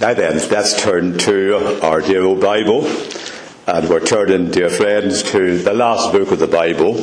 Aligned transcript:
Now 0.00 0.14
then, 0.14 0.36
let's 0.50 0.80
turn 0.80 1.18
to 1.18 1.80
our 1.82 2.00
dear 2.00 2.22
old 2.22 2.40
Bible. 2.40 2.86
And 3.66 3.88
we're 3.88 3.98
turning, 3.98 4.48
dear 4.52 4.70
friends, 4.70 5.24
to 5.32 5.58
the 5.58 5.72
last 5.72 6.12
book 6.12 6.30
of 6.30 6.38
the 6.38 6.46
Bible, 6.46 6.94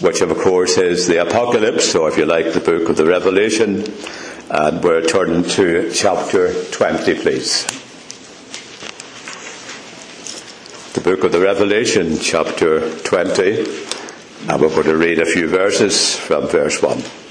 which 0.00 0.20
of 0.20 0.36
course 0.36 0.76
is 0.76 1.06
the 1.06 1.22
Apocalypse, 1.22 1.94
or 1.94 2.08
if 2.08 2.18
you 2.18 2.26
like, 2.26 2.52
the 2.52 2.58
book 2.58 2.88
of 2.88 2.96
the 2.96 3.06
Revelation. 3.06 3.84
And 4.50 4.82
we're 4.82 5.06
turning 5.06 5.44
to 5.50 5.92
chapter 5.92 6.52
20, 6.72 7.14
please. 7.20 7.64
The 10.94 11.00
book 11.02 11.22
of 11.22 11.30
the 11.30 11.40
Revelation, 11.40 12.18
chapter 12.18 12.92
20. 13.02 13.60
And 14.48 14.60
we're 14.60 14.68
going 14.68 14.82
to 14.86 14.96
read 14.96 15.20
a 15.20 15.26
few 15.26 15.46
verses 15.46 16.16
from 16.16 16.48
verse 16.48 16.82
1. 16.82 17.29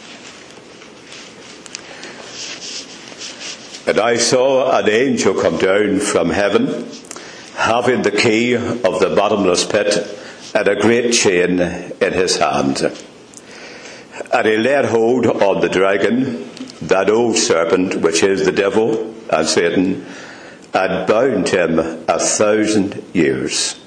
And 3.90 4.00
I 4.00 4.18
saw 4.18 4.78
an 4.78 4.88
angel 4.88 5.34
come 5.34 5.58
down 5.58 6.00
from 6.00 6.30
heaven, 6.30 6.88
having 7.56 8.04
the 8.04 8.12
key 8.12 8.54
of 8.54 9.00
the 9.00 9.16
bottomless 9.16 9.66
pit 9.66 10.16
and 10.54 10.68
a 10.68 10.80
great 10.80 11.12
chain 11.12 11.60
in 11.60 12.14
his 12.14 12.38
hand. 12.38 12.84
And 14.32 14.48
he 14.48 14.58
laid 14.58 14.86
hold 14.86 15.26
on 15.26 15.62
the 15.62 15.70
dragon, 15.70 16.52
that 16.84 17.10
old 17.10 17.36
serpent, 17.38 17.96
which 17.96 18.22
is 18.22 18.46
the 18.46 18.52
devil 18.52 19.12
and 19.34 19.48
Satan, 19.48 20.06
and 20.72 21.08
bound 21.08 21.50
him 21.50 21.80
a 21.80 22.20
thousand 22.20 23.04
years, 23.16 23.80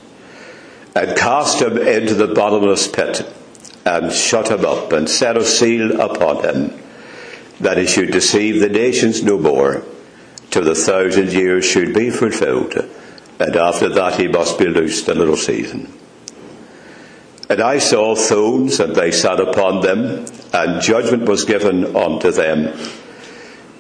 and 0.97 1.17
cast 1.17 1.63
him 1.63 1.79
into 1.79 2.15
the 2.15 2.35
bottomless 2.35 2.89
pit, 2.89 3.25
and 3.87 4.13
shut 4.13 4.51
him 4.51 4.65
up, 4.65 4.93
and 4.93 5.09
set 5.09 5.37
a 5.37 5.45
seal 5.45 6.01
upon 6.01 6.43
him 6.43 6.83
that 7.61 7.79
he 7.79 7.87
should 7.87 8.11
deceive 8.11 8.61
the 8.61 8.69
nations 8.69 9.23
no 9.23 9.39
more, 9.39 9.85
till 10.53 10.65
the 10.65 10.75
thousand 10.75 11.33
years 11.33 11.65
should 11.65 11.95
be 11.95 12.11
fulfilled, 12.11 12.75
and 13.41 13.57
after 13.57 13.89
that 13.89 14.21
he 14.21 14.29
must 14.29 14.59
be 14.59 14.67
loosed 14.67 15.09
a 15.09 15.15
little 15.15 15.37
season. 15.37 15.93
And 17.49 17.61
I 17.61 17.79
saw 17.79 18.15
thrones, 18.15 18.79
and 18.79 18.95
they 18.95 19.11
sat 19.11 19.41
upon 19.41 19.81
them, 19.81 20.27
and 20.53 20.81
judgment 20.81 21.25
was 21.29 21.45
given 21.45 21.97
unto 21.97 22.31
them. 22.31 22.79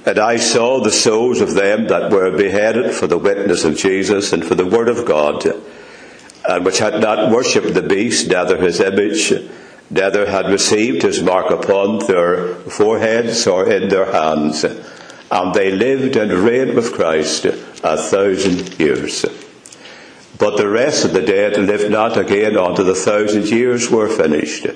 And 0.04 0.18
I 0.18 0.38
saw 0.38 0.80
the 0.80 0.90
souls 0.90 1.40
of 1.40 1.54
them 1.54 1.86
that 1.86 2.10
were 2.10 2.36
beheaded 2.36 2.92
for 2.92 3.06
the 3.06 3.18
witness 3.18 3.64
of 3.64 3.76
Jesus 3.76 4.32
and 4.32 4.44
for 4.44 4.56
the 4.56 4.66
word 4.66 4.88
of 4.88 5.06
God, 5.06 5.46
and 6.48 6.64
which 6.64 6.80
had 6.80 7.00
not 7.00 7.30
worshipped 7.30 7.74
the 7.74 7.82
beast, 7.82 8.28
neither 8.28 8.56
his 8.56 8.80
image, 8.80 9.32
neither 9.90 10.26
had 10.26 10.46
received 10.46 11.02
his 11.02 11.22
mark 11.22 11.50
upon 11.50 11.98
their 12.06 12.54
foreheads 12.54 13.46
or 13.46 13.70
in 13.70 13.88
their 13.88 14.10
hands. 14.10 14.64
And 15.32 15.52
they 15.54 15.72
lived 15.72 16.14
and 16.14 16.30
reigned 16.30 16.74
with 16.74 16.92
Christ 16.92 17.46
a 17.46 17.96
thousand 17.96 18.78
years. 18.78 19.24
But 20.38 20.56
the 20.56 20.68
rest 20.68 21.04
of 21.04 21.12
the 21.12 21.22
dead 21.22 21.56
lived 21.56 21.90
not 21.90 22.16
again 22.16 22.56
until 22.56 22.84
the 22.84 22.94
thousand 22.94 23.48
years 23.48 23.90
were 23.90 24.08
finished. 24.08 24.66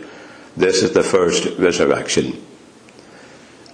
This 0.57 0.83
is 0.83 0.93
the 0.93 1.05
first 1.05 1.59
resurrection. 1.59 2.43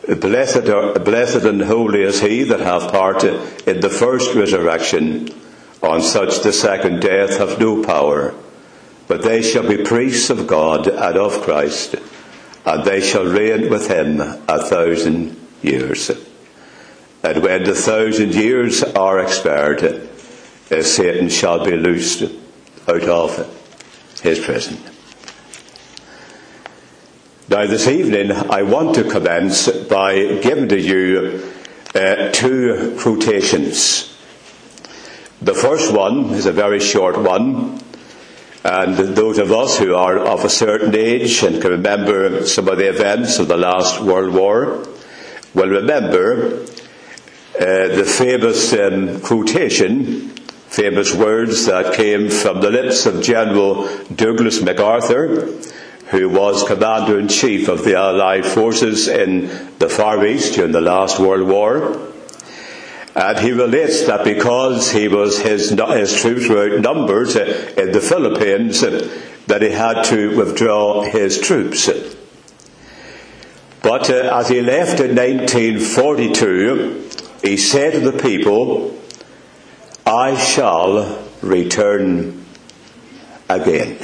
Blessed, 0.07 0.69
are, 0.69 0.99
blessed 0.99 1.45
and 1.45 1.63
holy 1.63 2.03
is 2.03 2.21
he 2.21 2.43
that 2.43 2.61
hath 2.61 2.91
part 2.91 3.23
in 3.23 3.81
the 3.81 3.89
first 3.89 4.35
resurrection. 4.35 5.29
On 5.83 6.03
such 6.03 6.43
the 6.43 6.53
second 6.53 7.01
death 7.01 7.39
hath 7.39 7.59
no 7.59 7.83
power 7.85 8.35
but 9.13 9.23
they 9.23 9.43
shall 9.43 9.69
be 9.69 9.85
priests 9.85 10.31
of 10.31 10.47
God 10.47 10.87
and 10.87 11.17
of 11.19 11.43
Christ, 11.43 11.97
and 12.65 12.85
they 12.85 13.03
shall 13.03 13.27
reign 13.27 13.69
with 13.69 13.89
him 13.89 14.21
a 14.21 14.65
thousand 14.65 15.37
years. 15.61 16.11
And 17.23 17.43
when 17.43 17.65
the 17.65 17.75
thousand 17.75 18.35
years 18.35 18.83
are 18.83 19.21
expired, 19.21 20.09
Satan 20.81 21.29
shall 21.29 21.65
be 21.65 21.77
loosed 21.77 22.25
out 22.89 23.03
of 23.03 24.21
his 24.23 24.41
prison. 24.41 24.79
Now, 27.49 27.67
this 27.67 27.87
evening, 27.87 28.33
I 28.33 28.63
want 28.63 28.95
to 28.97 29.05
commence 29.05 29.69
by 29.69 30.41
giving 30.41 30.69
to 30.71 30.81
you 30.81 31.53
uh, 31.95 32.31
two 32.33 32.97
quotations. 32.99 34.17
The 35.43 35.55
first 35.55 35.93
one 35.93 36.31
is 36.31 36.47
a 36.47 36.53
very 36.53 36.81
short 36.81 37.19
one, 37.19 37.81
and 38.65 38.97
those 38.97 39.39
of 39.39 39.53
us 39.53 39.79
who 39.79 39.95
are 39.95 40.19
of 40.19 40.45
a 40.45 40.49
certain 40.49 40.97
age 40.97 41.43
and 41.43 41.61
can 41.61 41.73
remember 41.73 42.47
some 42.47 42.69
of 42.69 42.79
the 42.79 42.89
events 42.89 43.39
of 43.39 43.49
the 43.49 43.57
last 43.57 44.01
World 44.01 44.33
War 44.33 44.89
will 45.53 45.69
remember 45.69 46.63
uh, 46.63 46.67
the 47.59 48.05
famous 48.05 48.73
um, 48.73 49.21
quotation, 49.21 50.29
famous 50.69 51.15
words 51.15 51.67
that 51.67 51.95
came 51.95 52.31
from 52.31 52.61
the 52.61 52.71
lips 52.71 53.07
of 53.07 53.23
General 53.23 53.89
Douglas 54.15 54.63
MacArthur, 54.63 55.53
who 56.07 56.29
was 56.29 56.65
Commander 56.65 57.19
in 57.19 57.29
Chief 57.29 57.69
of 57.69 57.85
the 57.85 57.97
Allied 57.97 58.47
forces 58.47 59.09
in 59.09 59.49
the 59.79 59.89
Far 59.89 60.25
East 60.27 60.55
during 60.55 60.73
the 60.73 60.81
last 60.81 61.19
World 61.19 61.49
War. 61.49 62.09
And 63.15 63.39
he 63.39 63.53
relates 63.53 64.07
that 64.07 64.25
because 64.25 64.91
he 64.91 65.09
was 65.09 65.39
his, 65.39 65.71
his 65.71 66.21
troops 66.21 66.49
were 66.49 66.75
outnumbered 66.75 67.37
in 67.37 67.93
the 67.93 68.01
Philippines, 68.01 68.81
that 68.81 69.61
he 69.61 69.71
had 69.71 70.03
to 70.05 70.37
withdraw 70.37 71.03
his 71.03 71.39
troops. 71.39 71.91
But 73.83 74.09
uh, 74.09 74.39
as 74.39 74.49
he 74.49 74.63
left 74.63 75.01
in 75.01 75.17
1942, 75.17 77.09
he 77.43 77.57
said 77.57 77.93
to 77.95 78.01
the 78.01 78.19
people, 78.19 78.99
I 80.07 80.37
shall 80.37 81.27
return 81.43 82.45
again. 83.49 83.99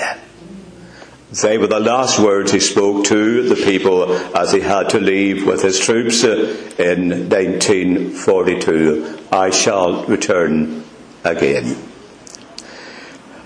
They 1.30 1.58
were 1.58 1.66
the 1.66 1.78
last 1.78 2.18
words 2.18 2.52
he 2.52 2.60
spoke 2.60 3.04
to 3.06 3.42
the 3.42 3.54
people 3.54 4.14
as 4.34 4.50
he 4.52 4.60
had 4.60 4.90
to 4.90 5.00
leave 5.00 5.46
with 5.46 5.62
his 5.62 5.78
troops 5.78 6.24
uh, 6.24 6.56
in 6.78 7.28
1942. 7.28 9.18
I 9.30 9.50
shall 9.50 10.06
return 10.06 10.84
again. 11.24 11.76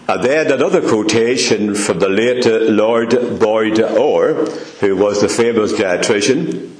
And 0.08 0.22
then 0.22 0.52
another 0.52 0.80
quotation 0.80 1.74
from 1.74 1.98
the 1.98 2.08
late 2.08 2.46
Lord 2.46 3.40
Boyd 3.40 3.80
Orr, 3.80 4.34
who 4.80 4.96
was 4.96 5.20
the 5.20 5.28
famous 5.28 5.72
dietitian, 5.72 6.70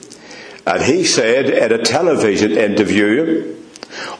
and 0.66 0.82
he 0.82 1.04
said 1.04 1.46
in 1.50 1.72
a 1.72 1.82
television 1.82 2.52
interview, 2.52 3.56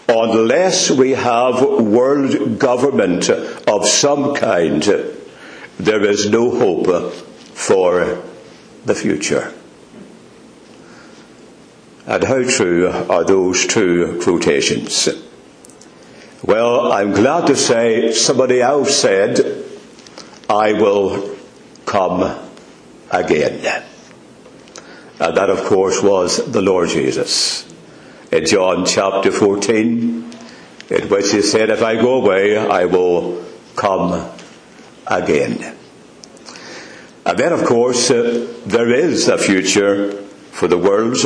unless 0.08 0.90
we 0.90 1.12
have 1.12 1.62
world 1.62 2.58
government 2.58 3.30
of 3.30 3.86
some 3.86 4.34
kind, 4.34 4.82
there 5.78 6.04
is 6.04 6.30
no 6.30 6.50
hope 6.50 7.12
for 7.12 8.22
the 8.84 8.94
future. 8.94 9.52
And 12.06 12.24
how 12.24 12.42
true 12.42 12.88
are 12.88 13.24
those 13.24 13.66
two 13.66 14.20
quotations? 14.22 15.08
Well, 16.42 16.92
I'm 16.92 17.12
glad 17.12 17.46
to 17.46 17.56
say 17.56 18.12
somebody 18.12 18.60
else 18.60 18.96
said, 18.96 19.64
I 20.50 20.72
will 20.72 21.36
come 21.86 22.50
again. 23.12 23.84
And 25.22 25.36
that, 25.36 25.50
of 25.50 25.62
course, 25.66 26.02
was 26.02 26.50
the 26.50 26.60
Lord 26.60 26.88
Jesus. 26.88 27.64
In 28.32 28.44
John 28.44 28.84
chapter 28.84 29.30
14, 29.30 30.32
in 30.90 31.08
which 31.08 31.30
he 31.30 31.42
said, 31.42 31.70
If 31.70 31.80
I 31.80 31.94
go 31.94 32.20
away, 32.20 32.58
I 32.58 32.86
will 32.86 33.44
come 33.76 34.28
again. 35.06 35.76
And 37.24 37.38
then, 37.38 37.52
of 37.52 37.64
course, 37.64 38.10
uh, 38.10 38.52
there 38.66 38.92
is 38.92 39.28
a 39.28 39.38
future 39.38 40.10
for 40.50 40.66
the 40.66 40.76
world 40.76 41.16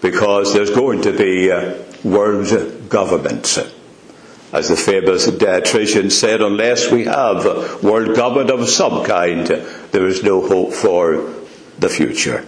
because 0.00 0.52
there's 0.52 0.70
going 0.70 1.02
to 1.02 1.16
be 1.16 1.52
uh, 1.52 1.80
world 2.02 2.88
governments. 2.88 3.56
As 4.52 4.68
the 4.68 4.74
famous 4.74 5.28
dietitian 5.28 6.10
said, 6.10 6.42
unless 6.42 6.90
we 6.90 7.04
have 7.04 7.84
world 7.84 8.16
government 8.16 8.50
of 8.50 8.68
some 8.68 9.04
kind, 9.04 9.46
there 9.46 10.08
is 10.08 10.24
no 10.24 10.44
hope 10.44 10.72
for 10.72 11.32
the 11.78 11.88
future. 11.88 12.44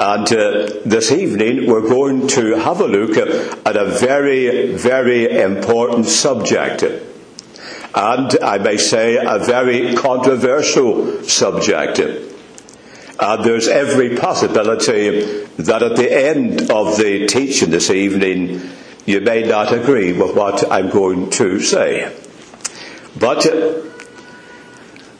And 0.00 0.32
uh, 0.32 0.68
this 0.84 1.10
evening 1.10 1.66
we're 1.66 1.88
going 1.88 2.28
to 2.28 2.54
have 2.54 2.80
a 2.80 2.86
look 2.86 3.16
at 3.16 3.76
a 3.76 3.84
very, 3.86 4.74
very 4.76 5.40
important 5.40 6.06
subject 6.06 6.84
and 7.94 8.38
I 8.42 8.58
may 8.58 8.76
say 8.76 9.16
a 9.16 9.38
very 9.38 9.94
controversial 9.94 11.22
subject. 11.24 11.98
And 13.20 13.44
there's 13.44 13.66
every 13.66 14.16
possibility 14.16 15.44
that 15.56 15.82
at 15.82 15.96
the 15.96 16.12
end 16.12 16.70
of 16.70 16.96
the 16.96 17.26
teaching 17.26 17.70
this 17.70 17.90
evening, 17.90 18.70
you 19.06 19.20
may 19.20 19.42
not 19.42 19.72
agree 19.72 20.12
with 20.12 20.36
what 20.36 20.70
I'm 20.70 20.90
going 20.90 21.30
to 21.30 21.60
say. 21.60 22.14
But 23.18 23.46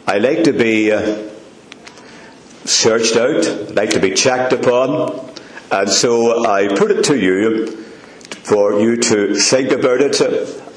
I 0.06 0.18
like 0.18 0.44
to 0.44 0.52
be 0.52 0.92
uh, 0.92 1.28
searched 2.68 3.16
out, 3.16 3.74
like 3.74 3.90
to 3.90 4.00
be 4.00 4.14
checked 4.14 4.52
upon, 4.52 5.34
and 5.70 5.88
so 5.88 6.46
I 6.46 6.68
put 6.68 6.90
it 6.90 7.04
to 7.04 7.18
you 7.18 7.66
for 8.44 8.80
you 8.80 8.96
to 8.96 9.34
think 9.34 9.72
about 9.72 10.00
it 10.00 10.20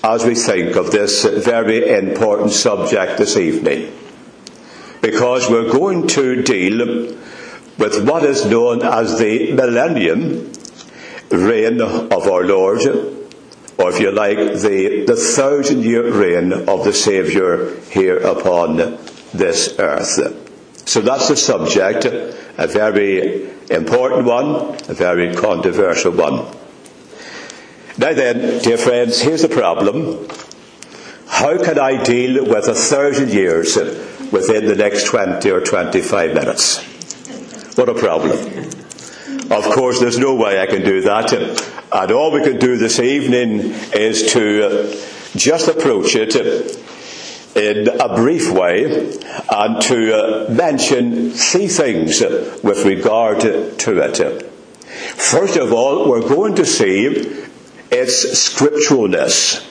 as 0.03 0.25
we 0.25 0.35
think 0.35 0.75
of 0.75 0.91
this 0.91 1.23
very 1.23 1.89
important 1.89 2.51
subject 2.51 3.17
this 3.17 3.38
evening. 3.38 3.93
Because 5.01 5.49
we're 5.49 5.71
going 5.71 6.07
to 6.09 6.43
deal 6.43 7.15
with 7.77 8.07
what 8.07 8.23
is 8.23 8.45
known 8.45 8.83
as 8.83 9.17
the 9.17 9.53
millennium 9.53 10.51
reign 11.29 11.81
of 11.81 12.27
our 12.27 12.43
Lord, 12.43 12.81
or 13.77 13.89
if 13.89 13.99
you 13.99 14.11
like, 14.11 14.38
the, 14.38 15.05
the 15.07 15.15
thousand 15.15 15.83
year 15.83 16.11
reign 16.11 16.51
of 16.51 16.83
the 16.83 16.93
Saviour 16.93 17.75
here 17.91 18.17
upon 18.17 18.97
this 19.33 19.79
earth. 19.79 20.40
So 20.85 21.01
that's 21.01 21.27
the 21.27 21.37
subject, 21.37 22.05
a 22.05 22.67
very 22.67 23.49
important 23.69 24.25
one, 24.25 24.75
a 24.89 24.93
very 24.93 25.33
controversial 25.33 26.11
one. 26.11 26.45
Now 27.97 28.13
then, 28.13 28.61
dear 28.61 28.77
friends, 28.77 29.21
here's 29.21 29.41
the 29.41 29.49
problem. 29.49 30.27
How 31.27 31.57
can 31.63 31.79
I 31.79 32.03
deal 32.03 32.43
with 32.45 32.67
a 32.67 32.73
thousand 32.73 33.29
years 33.29 33.75
within 34.31 34.65
the 34.65 34.75
next 34.75 35.05
20 35.05 35.49
or 35.49 35.61
25 35.61 36.33
minutes? 36.33 36.83
What 37.77 37.89
a 37.89 37.93
problem. 37.93 38.31
Of 39.51 39.65
course, 39.65 39.99
there's 39.99 40.17
no 40.17 40.35
way 40.35 40.61
I 40.61 40.65
can 40.65 40.83
do 40.83 41.01
that. 41.01 41.33
And 41.91 42.11
all 42.11 42.31
we 42.31 42.43
can 42.43 42.57
do 42.57 42.77
this 42.77 42.99
evening 42.99 43.73
is 43.93 44.33
to 44.33 44.93
just 45.35 45.67
approach 45.67 46.15
it 46.15 46.35
in 47.56 47.88
a 47.88 48.15
brief 48.15 48.51
way 48.51 49.12
and 49.51 49.81
to 49.81 50.15
uh, 50.15 50.50
mention 50.51 51.31
three 51.31 51.68
things 51.68 52.21
with 52.21 52.86
regard 52.86 53.42
to 53.42 54.01
it. 54.01 54.44
First 55.15 55.57
of 55.57 55.74
all, 55.74 56.09
we're 56.09 56.27
going 56.27 56.56
to 56.56 56.65
see 56.65 57.06
its 57.92 58.25
scripturalness. 58.50 59.68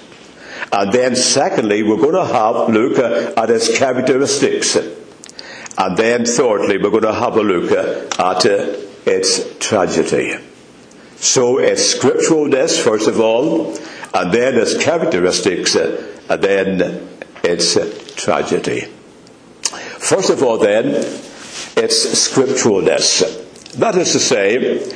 And 0.73 0.93
then 0.93 1.17
secondly, 1.17 1.83
we're 1.83 1.97
going 1.97 2.15
to 2.15 2.27
have 2.27 2.55
a 2.57 2.67
look 2.67 2.99
at 2.99 3.51
its 3.51 3.77
characteristics. 3.77 4.77
And 4.77 5.97
then 5.97 6.25
thirdly, 6.27 6.79
we're 6.79 6.91
going 6.91 7.03
to 7.03 7.15
have 7.15 7.37
a 7.37 7.43
look 7.43 7.73
at 7.73 8.45
its 9.07 9.59
tragedy. 9.59 10.37
So 11.17 11.59
its 11.59 11.95
scripturalness, 11.95 12.81
first 12.83 13.09
of 13.09 13.21
all, 13.21 13.77
and 14.15 14.33
then 14.33 14.57
its 14.57 14.77
characteristics, 14.83 15.75
and 15.75 16.43
then 16.43 17.09
its 17.43 17.77
a 17.77 17.93
tragedy. 18.15 18.83
First 19.99 20.31
of 20.31 20.43
all, 20.43 20.59
then, 20.59 20.87
its 21.77 22.29
scripturalness. 22.29 23.73
That 23.75 23.95
is 23.97 24.13
to 24.13 24.19
say, 24.19 24.91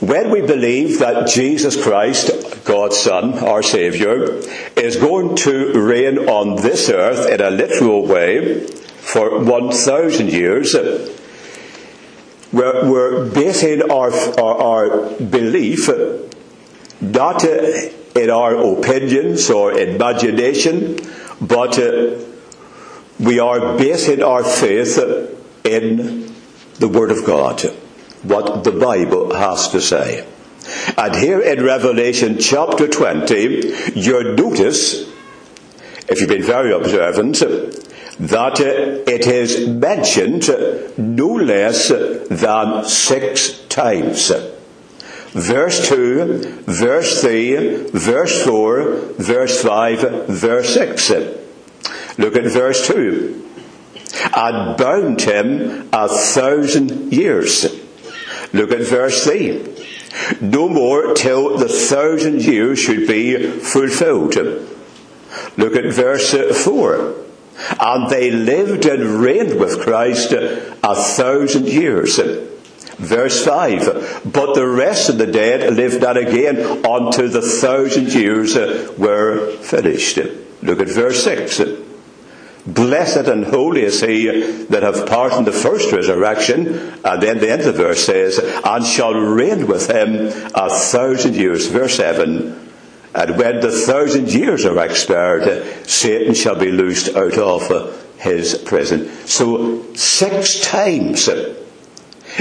when 0.00 0.30
we 0.30 0.42
believe 0.42 0.98
that 0.98 1.28
Jesus 1.28 1.80
Christ, 1.80 2.64
God's 2.64 2.96
Son, 2.98 3.38
our 3.38 3.62
Saviour, 3.62 4.40
is 4.76 4.96
going 4.96 5.36
to 5.36 5.72
reign 5.80 6.28
on 6.28 6.56
this 6.56 6.88
earth 6.88 7.28
in 7.30 7.40
a 7.40 7.50
literal 7.50 8.06
way 8.06 8.66
for 8.66 9.42
1,000 9.42 10.30
years, 10.30 10.74
we're, 12.52 12.90
we're 12.90 13.30
basing 13.30 13.90
our, 13.90 14.12
our, 14.38 14.62
our 14.62 15.10
belief 15.16 15.88
not 17.00 17.44
in 17.44 18.30
our 18.30 18.54
opinions 18.56 19.50
or 19.50 19.72
imagination, 19.72 20.96
but 21.46 21.78
uh, 21.78 22.18
we 23.20 23.38
are 23.38 23.76
basing 23.76 24.22
our 24.22 24.42
faith 24.42 24.98
in 25.64 26.32
the 26.78 26.88
Word 26.88 27.10
of 27.10 27.24
God 27.24 27.62
what 28.22 28.64
the 28.64 28.72
Bible 28.72 29.34
has 29.34 29.68
to 29.68 29.80
say. 29.80 30.26
And 30.96 31.14
here 31.14 31.40
in 31.40 31.62
Revelation 31.62 32.38
chapter 32.38 32.88
20, 32.88 33.92
you'll 33.94 34.34
notice, 34.34 35.02
if 36.08 36.20
you've 36.20 36.28
been 36.28 36.42
very 36.42 36.72
observant, 36.72 37.36
that 38.18 38.60
it 38.60 39.26
is 39.26 39.68
mentioned 39.68 40.48
no 40.96 41.34
less 41.34 41.88
than 41.88 42.84
six 42.84 43.60
times. 43.68 44.32
Verse 45.34 45.88
2, 45.88 46.62
verse 46.62 47.20
3, 47.20 47.88
verse 47.90 48.44
4, 48.44 48.84
verse 49.18 49.62
5, 49.62 50.28
verse 50.28 50.74
6. 50.74 51.10
Look 52.18 52.36
at 52.36 52.44
verse 52.44 52.86
2. 52.86 53.50
And 54.32 54.76
bound 54.76 55.20
him 55.22 55.88
a 55.92 56.06
thousand 56.08 57.12
years. 57.12 57.64
Look 58.52 58.70
at 58.70 58.82
verse 58.82 59.24
3. 59.24 59.74
No 60.40 60.68
more 60.68 61.14
till 61.14 61.58
the 61.58 61.68
thousand 61.68 62.42
years 62.42 62.78
should 62.78 63.08
be 63.08 63.58
fulfilled. 63.58 64.36
Look 65.56 65.74
at 65.74 65.92
verse 65.92 66.32
4. 66.64 67.14
And 67.80 68.08
they 68.08 68.30
lived 68.30 68.86
and 68.86 69.20
reigned 69.20 69.58
with 69.58 69.80
Christ 69.80 70.30
a 70.30 70.94
thousand 70.94 71.66
years. 71.66 72.20
Verse 72.98 73.44
5. 73.44 74.22
But 74.32 74.54
the 74.54 74.66
rest 74.66 75.08
of 75.08 75.18
the 75.18 75.26
dead 75.26 75.74
lived 75.74 76.00
not 76.00 76.16
again 76.16 76.58
until 76.58 77.28
the 77.28 77.42
thousand 77.42 78.12
years 78.12 78.56
uh, 78.56 78.92
were 78.96 79.50
finished. 79.58 80.18
Look 80.62 80.80
at 80.80 80.88
verse 80.88 81.22
6. 81.24 81.60
Blessed 82.66 83.28
and 83.28 83.44
holy 83.44 83.82
is 83.82 84.00
he 84.00 84.64
that 84.70 84.82
have 84.82 85.06
part 85.06 85.34
in 85.34 85.44
the 85.44 85.52
first 85.52 85.92
resurrection. 85.92 86.68
And 87.04 87.22
then 87.22 87.38
the 87.38 87.50
end 87.50 87.62
of 87.62 87.76
the 87.76 87.82
verse 87.82 88.06
says, 88.06 88.38
and 88.38 88.86
shall 88.86 89.12
reign 89.12 89.66
with 89.66 89.90
him 89.90 90.28
a 90.54 90.70
thousand 90.70 91.34
years. 91.34 91.66
Verse 91.66 91.96
7. 91.96 92.70
And 93.14 93.38
when 93.38 93.60
the 93.60 93.70
thousand 93.70 94.32
years 94.32 94.64
are 94.64 94.84
expired, 94.84 95.86
Satan 95.86 96.34
shall 96.34 96.58
be 96.58 96.72
loosed 96.72 97.14
out 97.14 97.38
of 97.38 98.16
his 98.18 98.56
prison. 98.56 99.08
So 99.26 99.92
six 99.94 100.60
times 100.60 101.28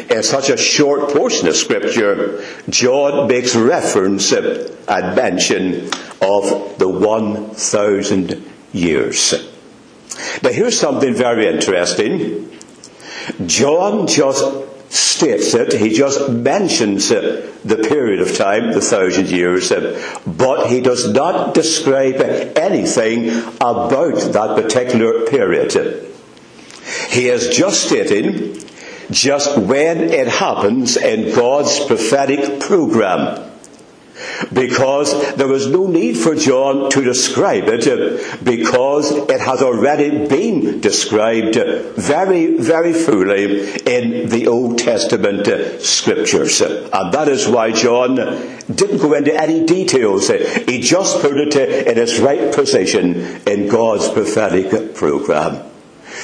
in 0.10 0.24
such 0.24 0.50
a 0.50 0.58
short 0.58 1.12
portion 1.12 1.48
of 1.48 1.56
scripture, 1.56 2.44
John 2.70 3.28
makes 3.28 3.56
reference 3.56 4.32
and 4.32 5.16
mention 5.16 5.90
of 6.22 6.78
the 6.80 6.88
1,000 6.88 8.44
years. 8.72 9.34
Now 10.42 10.50
here's 10.50 10.80
something 10.80 11.14
very 11.14 11.48
interesting. 11.48 12.50
John 13.46 14.08
just 14.08 14.44
states 14.94 15.54
it, 15.56 15.74
he 15.74 15.90
just 15.90 16.30
mentions 16.30 17.10
the 17.10 17.86
period 17.88 18.22
of 18.22 18.38
time, 18.38 18.74
the 18.74 18.82
thousand 18.82 19.28
years, 19.30 19.72
but 20.28 20.68
he 20.68 20.82
does 20.82 21.12
not 21.12 21.54
describe 21.54 22.22
anything 22.56 23.30
about 23.56 24.34
that 24.34 24.56
particular 24.56 25.26
period. 25.26 25.74
He 27.10 27.30
is 27.30 27.56
just 27.56 27.88
stating 27.88 28.60
just 29.12 29.58
when 29.58 30.00
it 30.00 30.28
happens 30.28 30.98
in 30.98 31.36
God's 31.36 31.86
prophetic 31.86 32.60
program 32.60 33.52
because 34.52 35.36
there 35.36 35.48
was 35.48 35.68
no 35.68 35.88
need 35.88 36.18
for 36.18 36.36
John 36.36 36.90
to 36.92 37.02
describe 37.02 37.66
it 37.68 38.44
because 38.44 39.12
it 39.12 39.40
has 39.40 39.62
already 39.62 40.28
been 40.28 40.82
described 40.82 41.56
very, 41.96 42.58
very 42.58 42.94
fully 42.94 43.72
in 43.86 44.30
the 44.30 44.48
Old 44.48 44.80
Testament 44.80 45.82
scriptures. 45.82 46.62
And 46.62 47.14
that 47.14 47.28
is 47.28 47.48
why 47.48 47.72
John 47.72 48.16
didn't 48.16 49.00
go 49.00 49.14
into 49.14 49.34
any 49.36 49.66
details. 49.66 50.30
He 50.30 50.80
just 50.82 51.22
put 51.22 51.38
it 51.38 51.56
in 51.56 51.98
its 51.98 52.20
right 52.20 52.54
position 52.54 53.42
in 53.48 53.68
God's 53.68 54.10
prophetic 54.10 54.96
program. 54.96 55.73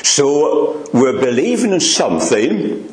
So 0.04 0.90
we're 0.94 1.20
believing 1.20 1.74
in 1.74 1.80
something 1.80 2.90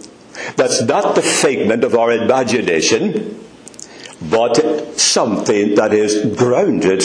that's 0.57 0.83
not 0.83 1.15
the 1.15 1.23
figment 1.23 1.85
of 1.85 1.95
our 1.95 2.13
imagination, 2.13 3.43
but 4.23 4.99
something 4.99 5.75
that 5.77 5.93
is 5.93 6.37
grounded, 6.37 7.01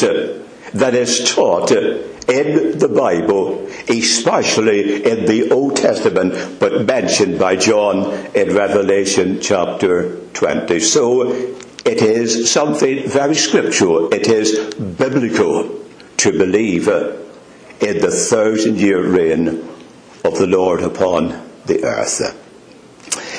that 0.74 0.94
is 0.94 1.34
taught 1.34 1.72
in 1.72 2.78
the 2.78 2.88
Bible, 2.88 3.68
especially 3.90 5.04
in 5.04 5.26
the 5.26 5.52
Old 5.52 5.76
Testament, 5.78 6.60
but 6.60 6.86
mentioned 6.86 7.40
by 7.40 7.56
John 7.56 8.12
in 8.36 8.56
Revelation 8.56 9.40
chapter 9.42 10.18
20. 10.34 10.80
So 10.80 11.32
it 11.84 12.02
is 12.02 12.50
something 12.50 13.10
very 13.10 13.36
scriptural. 13.36 14.14
It 14.14 14.28
is 14.28 14.74
biblical 14.76 15.80
to 16.18 16.32
believe 16.32 16.88
in 16.88 18.00
the 18.00 18.12
thousand 18.12 18.80
year 18.80 19.06
reign 19.06 19.71
of 20.24 20.38
the 20.38 20.48
Lord 20.48 20.82
upon 20.82 21.50
the 21.66 21.84
earth. 21.84 22.38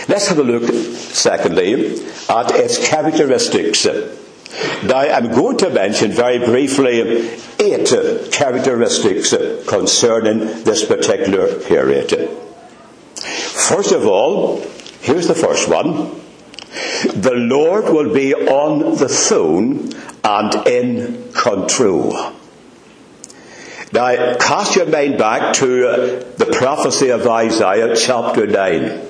Let's 0.08 0.28
have 0.28 0.38
a 0.38 0.42
look, 0.42 0.64
secondly, 0.72 1.94
at 2.28 2.50
its 2.50 2.86
characteristics. 2.86 3.86
Now, 4.82 4.98
I'm 4.98 5.30
going 5.30 5.58
to 5.58 5.70
mention 5.70 6.10
very 6.10 6.38
briefly 6.38 7.38
eight 7.60 8.32
characteristics 8.32 9.34
concerning 9.66 10.64
this 10.64 10.84
particular 10.84 11.60
period. 11.60 12.28
First 13.14 13.92
of 13.92 14.06
all, 14.06 14.60
here's 15.00 15.28
the 15.28 15.34
first 15.34 15.68
one. 15.68 16.20
The 17.14 17.34
Lord 17.34 17.84
will 17.84 18.12
be 18.12 18.34
on 18.34 18.96
the 18.96 19.08
throne 19.08 19.90
and 20.24 20.66
in 20.66 21.32
control. 21.32 22.32
Now, 23.92 24.36
cast 24.36 24.76
your 24.76 24.86
mind 24.86 25.18
back 25.18 25.54
to 25.54 26.24
the 26.36 26.46
prophecy 26.50 27.10
of 27.10 27.26
Isaiah 27.26 27.94
chapter 27.94 28.46
9 28.46 29.08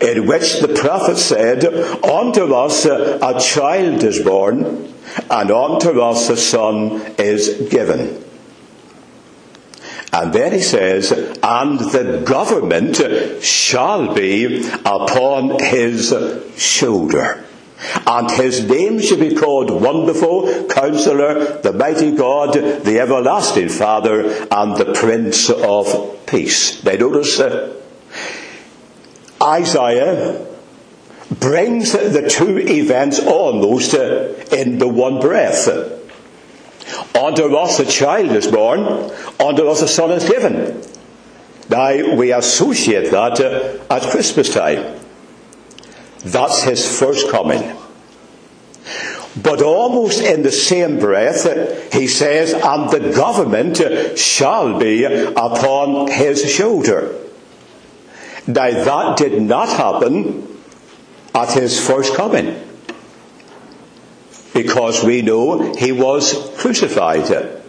in 0.00 0.26
which 0.26 0.60
the 0.60 0.68
prophet 0.68 1.16
said, 1.16 1.64
Unto 1.64 2.54
us 2.54 2.84
a 2.84 3.38
child 3.40 4.02
is 4.02 4.22
born, 4.22 4.92
and 5.30 5.50
unto 5.50 6.00
us 6.00 6.28
a 6.28 6.36
son 6.36 7.14
is 7.18 7.68
given. 7.70 8.22
And 10.12 10.32
then 10.32 10.52
he 10.52 10.62
says, 10.62 11.12
and 11.12 11.78
the 11.78 12.22
government 12.26 13.42
shall 13.42 14.14
be 14.14 14.68
upon 14.84 15.58
his 15.62 16.14
shoulder. 16.56 17.45
And 18.06 18.30
his 18.30 18.64
name 18.64 19.00
shall 19.00 19.18
be 19.18 19.34
called 19.34 19.70
Wonderful, 19.70 20.66
Counselor, 20.68 21.60
the 21.60 21.72
Mighty 21.72 22.12
God, 22.12 22.54
the 22.54 23.00
Everlasting 23.00 23.68
Father, 23.68 24.46
and 24.50 24.76
the 24.76 24.92
Prince 24.94 25.50
of 25.50 26.26
Peace. 26.26 26.82
Now 26.84 26.92
notice 26.92 27.38
uh, 27.38 27.80
Isaiah 29.42 30.46
brings 31.30 31.92
the 31.92 32.26
two 32.28 32.58
events 32.58 33.20
almost 33.20 33.94
uh, 33.94 34.34
in 34.52 34.78
the 34.78 34.88
one 34.88 35.20
breath. 35.20 35.68
Unto 37.14 37.56
us 37.56 37.78
a 37.78 37.86
child 37.86 38.30
is 38.30 38.46
born, 38.46 38.80
unto 39.40 39.68
us 39.68 39.82
a 39.82 39.88
son 39.88 40.12
is 40.12 40.28
given. 40.28 40.82
Now 41.68 42.14
we 42.14 42.32
associate 42.32 43.10
that 43.10 43.40
uh, 43.40 43.92
at 43.92 44.10
Christmas 44.10 44.52
time. 44.52 45.00
That's 46.26 46.64
his 46.64 46.98
first 46.98 47.30
coming. 47.30 47.76
But 49.40 49.62
almost 49.62 50.20
in 50.20 50.42
the 50.42 50.50
same 50.50 50.98
breath, 50.98 51.92
he 51.92 52.08
says, 52.08 52.52
and 52.52 52.90
the 52.90 53.12
government 53.14 54.18
shall 54.18 54.76
be 54.76 55.04
upon 55.04 56.10
his 56.10 56.50
shoulder. 56.50 57.14
Now 58.48 58.70
that 58.70 59.18
did 59.18 59.40
not 59.40 59.68
happen 59.68 60.48
at 61.32 61.52
his 61.52 61.78
first 61.86 62.14
coming. 62.14 62.60
Because 64.52 65.04
we 65.04 65.22
know 65.22 65.74
he 65.74 65.92
was 65.92 66.50
crucified. 66.56 67.60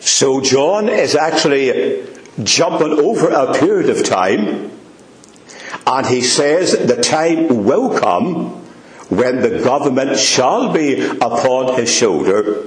So 0.00 0.40
John 0.40 0.88
is 0.88 1.14
actually 1.14 2.04
jumping 2.42 2.98
over 2.98 3.28
a 3.28 3.52
period 3.54 3.90
of 3.90 4.04
time 4.04 4.77
and 5.90 6.06
he 6.06 6.20
says 6.20 6.72
the 6.86 7.00
time 7.00 7.64
will 7.64 7.98
come 7.98 8.50
when 9.08 9.40
the 9.40 9.62
government 9.64 10.18
shall 10.18 10.70
be 10.70 11.00
upon 11.02 11.76
his 11.76 11.90
shoulder, 11.90 12.62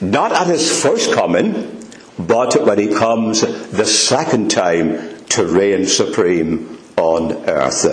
not 0.00 0.30
at 0.30 0.46
his 0.46 0.82
first 0.82 1.12
coming, 1.12 1.84
but 2.16 2.64
when 2.64 2.78
he 2.78 2.94
comes 2.94 3.40
the 3.40 3.84
second 3.84 4.52
time 4.52 5.24
to 5.26 5.46
reign 5.46 5.84
supreme 5.84 6.78
on 6.96 7.32
earth. 7.48 7.84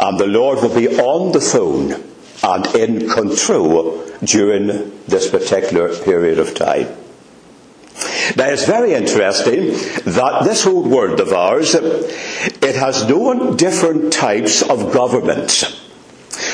And 0.00 0.18
the 0.18 0.26
Lord 0.26 0.62
will 0.62 0.74
be 0.74 0.88
on 0.98 1.30
the 1.30 1.40
throne 1.40 1.92
and 2.42 2.66
in 2.74 3.08
control 3.08 4.04
during 4.24 4.66
this 5.06 5.30
particular 5.30 5.94
period 5.94 6.40
of 6.40 6.54
time. 6.54 6.88
Now 8.36 8.46
it's 8.46 8.66
very 8.66 8.94
interesting 8.94 9.72
that 10.12 10.40
this 10.44 10.66
old 10.66 10.86
world 10.86 11.20
of 11.20 11.32
ours, 11.32 11.74
it 11.74 12.76
has 12.76 13.08
known 13.08 13.56
different 13.56 14.12
types 14.12 14.62
of 14.62 14.92
governments. 14.92 15.64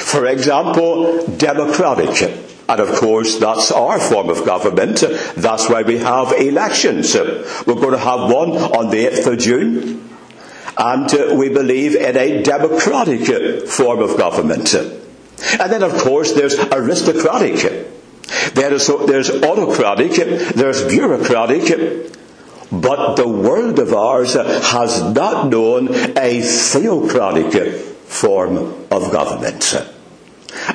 For 0.06 0.26
example, 0.26 1.26
democratic. 1.36 2.42
And 2.68 2.80
of 2.80 2.96
course, 2.96 3.38
that's 3.38 3.70
our 3.70 4.00
form 4.00 4.28
of 4.28 4.44
government. 4.44 5.04
That's 5.36 5.68
why 5.68 5.82
we 5.82 5.98
have 5.98 6.32
elections. 6.32 7.14
We're 7.14 7.74
going 7.74 7.92
to 7.92 7.98
have 7.98 8.30
one 8.30 8.50
on 8.56 8.90
the 8.90 9.06
8th 9.06 9.32
of 9.32 9.38
June. 9.38 10.08
And 10.78 11.12
uh, 11.14 11.34
we 11.36 11.48
believe 11.48 11.94
in 11.94 12.16
a 12.16 12.42
democratic 12.42 13.68
form 13.68 14.00
of 14.00 14.18
government. 14.18 14.74
And 14.74 15.72
then, 15.72 15.82
of 15.82 15.92
course, 16.02 16.32
there's 16.32 16.58
aristocratic. 16.58 17.95
There 18.54 18.72
is, 18.72 18.86
there's 18.86 19.30
autocratic, 19.30 20.12
there's 20.54 20.84
bureaucratic, 20.84 22.12
but 22.72 23.16
the 23.16 23.28
world 23.28 23.78
of 23.78 23.94
ours 23.94 24.34
has 24.34 25.02
not 25.14 25.48
known 25.48 25.88
a 26.16 26.40
theocratic 26.40 27.74
form 28.06 28.56
of 28.90 29.12
government. 29.12 29.74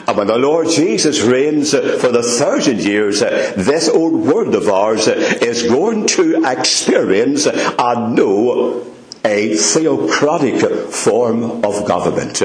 And 0.08 0.17
when 0.17 0.27
the 0.27 0.38
Lord 0.38 0.70
Jesus 0.70 1.22
reigns 1.22 1.72
for 1.72 2.12
the 2.12 2.24
thousand 2.24 2.79
years, 2.79 3.20
this 3.20 3.89
old 3.89 4.13
world 4.13 4.55
of 4.55 4.70
ours 4.70 5.08
is 5.08 5.63
going 5.63 6.08
to 6.08 6.43
experience 6.46 7.48
and 7.48 8.15
know 8.15 8.88
a 9.25 9.55
theocratic 9.55 10.91
form 10.91 11.65
of 11.65 11.86
government. 11.86 12.39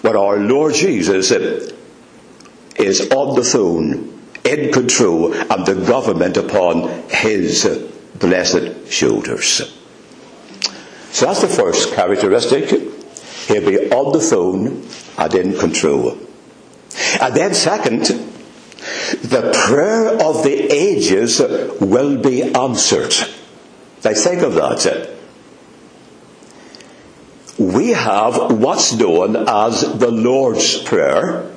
When 0.00 0.16
our 0.16 0.38
Lord 0.38 0.74
Jesus 0.74 1.30
is 2.76 3.10
on 3.10 3.36
the 3.36 3.44
throne 3.44 4.19
in 4.44 4.72
control 4.72 5.34
and 5.34 5.66
the 5.66 5.74
government 5.86 6.36
upon 6.36 6.88
his 7.08 7.88
blessed 8.18 8.90
shoulders. 8.90 9.76
So 11.12 11.26
that's 11.26 11.40
the 11.40 11.48
first 11.48 11.92
characteristic. 11.92 12.70
He'll 13.48 13.68
be 13.68 13.90
on 13.90 14.12
the 14.12 14.20
throne 14.20 14.86
and 15.18 15.34
in 15.34 15.58
control. 15.58 16.18
And 17.20 17.34
then 17.34 17.54
second, 17.54 18.04
the 19.22 19.52
prayer 19.66 20.08
of 20.14 20.42
the 20.42 20.72
ages 20.72 21.40
will 21.80 22.18
be 22.18 22.42
answered. 22.54 23.14
Now 24.04 24.14
think 24.14 24.42
of 24.42 24.54
that. 24.54 25.10
We 27.58 27.90
have 27.90 28.52
what's 28.58 28.94
known 28.94 29.36
as 29.36 29.98
the 29.98 30.10
Lord's 30.10 30.80
Prayer, 30.80 31.50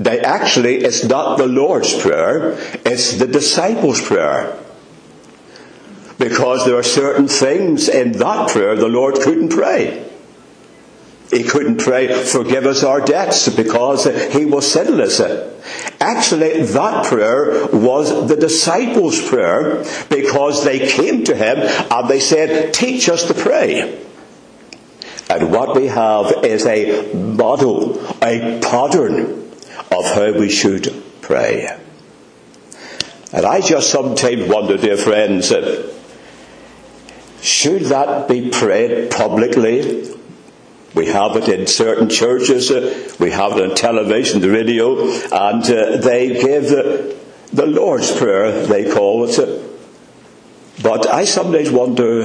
they 0.00 0.20
actually, 0.20 0.76
it's 0.76 1.04
not 1.04 1.36
the 1.36 1.46
Lord's 1.46 1.94
Prayer, 2.00 2.56
it's 2.86 3.18
the 3.18 3.26
disciples' 3.26 4.00
prayer. 4.00 4.56
Because 6.16 6.64
there 6.64 6.76
are 6.76 6.82
certain 6.82 7.28
things 7.28 7.88
in 7.88 8.12
that 8.12 8.48
prayer 8.50 8.76
the 8.76 8.88
Lord 8.88 9.16
couldn't 9.16 9.50
pray. 9.50 10.06
He 11.30 11.44
couldn't 11.44 11.78
pray, 11.78 12.24
forgive 12.24 12.64
us 12.66 12.82
our 12.82 13.00
debts, 13.00 13.48
because 13.50 14.04
he 14.32 14.46
was 14.46 14.70
sinless. 14.70 15.20
Actually, 16.00 16.62
that 16.62 17.06
prayer 17.06 17.66
was 17.66 18.26
the 18.26 18.36
disciples' 18.36 19.20
prayer, 19.28 19.84
because 20.08 20.64
they 20.64 20.88
came 20.88 21.24
to 21.24 21.36
him 21.36 21.58
and 21.58 22.08
they 22.08 22.20
said, 22.20 22.72
teach 22.72 23.08
us 23.08 23.24
to 23.26 23.34
pray. 23.34 24.02
And 25.28 25.52
what 25.52 25.76
we 25.76 25.86
have 25.86 26.42
is 26.44 26.66
a 26.66 27.12
model, 27.14 28.00
a 28.22 28.60
pattern 28.62 29.49
of 29.90 30.04
how 30.04 30.32
we 30.32 30.48
should 30.48 31.02
pray. 31.20 31.68
And 33.32 33.46
I 33.46 33.60
just 33.60 33.90
sometimes 33.90 34.48
wonder, 34.48 34.76
dear 34.76 34.96
friends, 34.96 35.52
should 37.42 37.82
that 37.82 38.28
be 38.28 38.50
prayed 38.50 39.10
publicly? 39.10 40.14
We 40.94 41.06
have 41.06 41.36
it 41.36 41.48
in 41.48 41.68
certain 41.68 42.08
churches, 42.08 42.70
uh, 42.70 43.14
we 43.20 43.30
have 43.30 43.56
it 43.56 43.70
on 43.70 43.76
television, 43.76 44.40
the 44.40 44.50
radio, 44.50 45.04
and 45.04 45.62
uh, 45.62 45.98
they 45.98 46.40
give 46.40 46.64
the, 46.64 47.16
the 47.52 47.66
Lord's 47.66 48.10
Prayer, 48.10 48.66
they 48.66 48.90
call 48.92 49.24
it. 49.24 49.62
But 50.82 51.06
I 51.06 51.24
sometimes 51.26 51.70
wonder 51.70 52.22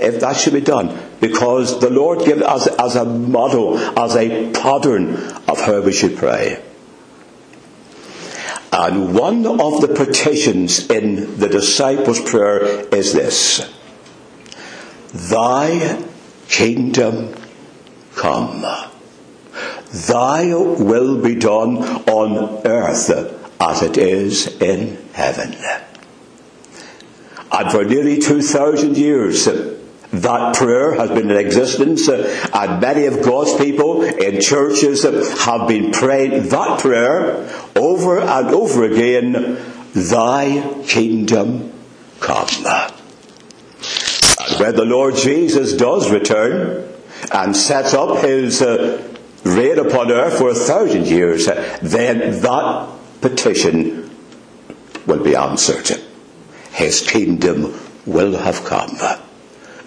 if 0.00 0.20
that 0.20 0.36
should 0.36 0.52
be 0.52 0.60
done, 0.60 0.98
because 1.20 1.80
the 1.80 1.88
Lord 1.88 2.26
gives 2.26 2.42
us 2.42 2.66
as 2.66 2.94
a 2.94 3.06
model, 3.06 3.78
as 3.98 4.14
a 4.16 4.52
pattern 4.52 5.14
of 5.48 5.58
how 5.58 5.80
we 5.80 5.94
should 5.94 6.18
pray. 6.18 6.62
And 8.78 9.12
one 9.12 9.44
of 9.44 9.80
the 9.80 9.88
petitions 9.88 10.88
in 10.88 11.40
the 11.40 11.48
disciples' 11.48 12.20
prayer 12.20 12.62
is 12.94 13.12
this 13.12 13.68
Thy 15.12 16.00
kingdom 16.46 17.34
come. 18.14 18.60
Thy 20.06 20.54
will 20.54 21.20
be 21.20 21.34
done 21.34 21.78
on 22.06 22.64
earth 22.64 23.10
as 23.60 23.82
it 23.82 23.98
is 23.98 24.46
in 24.60 24.96
heaven. 25.12 25.56
And 27.50 27.72
for 27.72 27.84
nearly 27.84 28.20
2,000 28.20 28.96
years, 28.96 29.48
that 30.22 30.56
prayer 30.56 30.94
has 30.94 31.10
been 31.10 31.30
in 31.30 31.36
existence, 31.36 32.08
uh, 32.08 32.50
and 32.54 32.80
many 32.80 33.06
of 33.06 33.22
God's 33.22 33.54
people 33.56 34.02
in 34.02 34.40
churches 34.40 35.02
have 35.04 35.68
been 35.68 35.92
praying 35.92 36.48
that 36.48 36.80
prayer 36.80 37.48
over 37.76 38.20
and 38.20 38.48
over 38.48 38.84
again 38.84 39.58
Thy 39.94 40.82
kingdom 40.86 41.72
come. 42.20 42.48
And 42.66 44.60
when 44.60 44.76
the 44.76 44.84
Lord 44.84 45.16
Jesus 45.16 45.72
does 45.74 46.10
return 46.10 46.88
and 47.32 47.56
sets 47.56 47.94
up 47.94 48.24
his 48.24 48.62
uh, 48.62 49.02
reign 49.44 49.78
upon 49.78 50.12
earth 50.12 50.38
for 50.38 50.50
a 50.50 50.54
thousand 50.54 51.06
years, 51.06 51.46
then 51.46 52.40
that 52.42 52.88
petition 53.20 54.10
will 55.06 55.22
be 55.22 55.34
answered. 55.34 56.00
His 56.72 57.00
kingdom 57.00 57.74
will 58.06 58.36
have 58.36 58.64
come. 58.64 58.96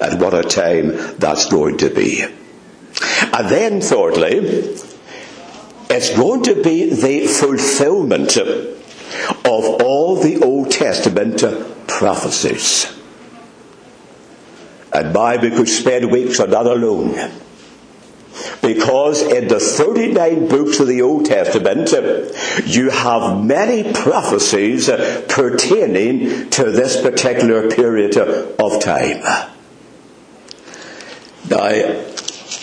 And 0.01 0.19
what 0.19 0.33
a 0.33 0.43
time 0.43 1.17
that's 1.17 1.45
going 1.49 1.77
to 1.77 1.89
be. 1.89 2.23
And 2.23 3.49
then, 3.49 3.81
thirdly, 3.81 4.77
it's 5.89 6.15
going 6.15 6.43
to 6.43 6.61
be 6.63 6.89
the 6.89 7.27
fulfillment 7.27 8.37
of 8.37 8.65
all 9.45 10.15
the 10.15 10.41
Old 10.43 10.71
Testament 10.71 11.43
prophecies. 11.87 12.97
And 14.93 15.13
my, 15.13 15.37
we 15.37 15.51
could 15.51 15.69
spend 15.69 16.11
weeks 16.11 16.39
on 16.39 16.49
that 16.49 16.65
alone. 16.65 17.31
Because 18.61 19.21
in 19.21 19.47
the 19.47 19.59
39 19.59 20.47
books 20.47 20.79
of 20.79 20.87
the 20.87 21.01
Old 21.01 21.25
Testament, 21.25 21.91
you 22.65 22.89
have 22.89 23.43
many 23.43 23.93
prophecies 23.93 24.89
pertaining 25.27 26.49
to 26.51 26.71
this 26.71 27.01
particular 27.01 27.69
period 27.69 28.17
of 28.17 28.81
time. 28.81 29.50
Now, 31.51 31.67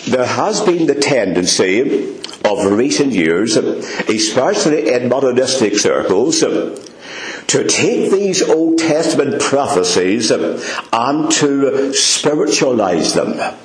there 0.07 0.25
has 0.25 0.61
been 0.61 0.87
the 0.87 0.95
tendency 0.95 2.17
of 2.43 2.71
recent 2.71 3.13
years, 3.13 3.55
especially 3.55 4.91
in 4.91 5.09
modernistic 5.09 5.77
circles, 5.77 6.39
to 6.39 7.67
take 7.67 8.11
these 8.11 8.41
Old 8.41 8.79
Testament 8.79 9.41
prophecies 9.41 10.31
and 10.31 11.31
to 11.33 11.93
spiritualize 11.93 13.13
them. 13.13 13.55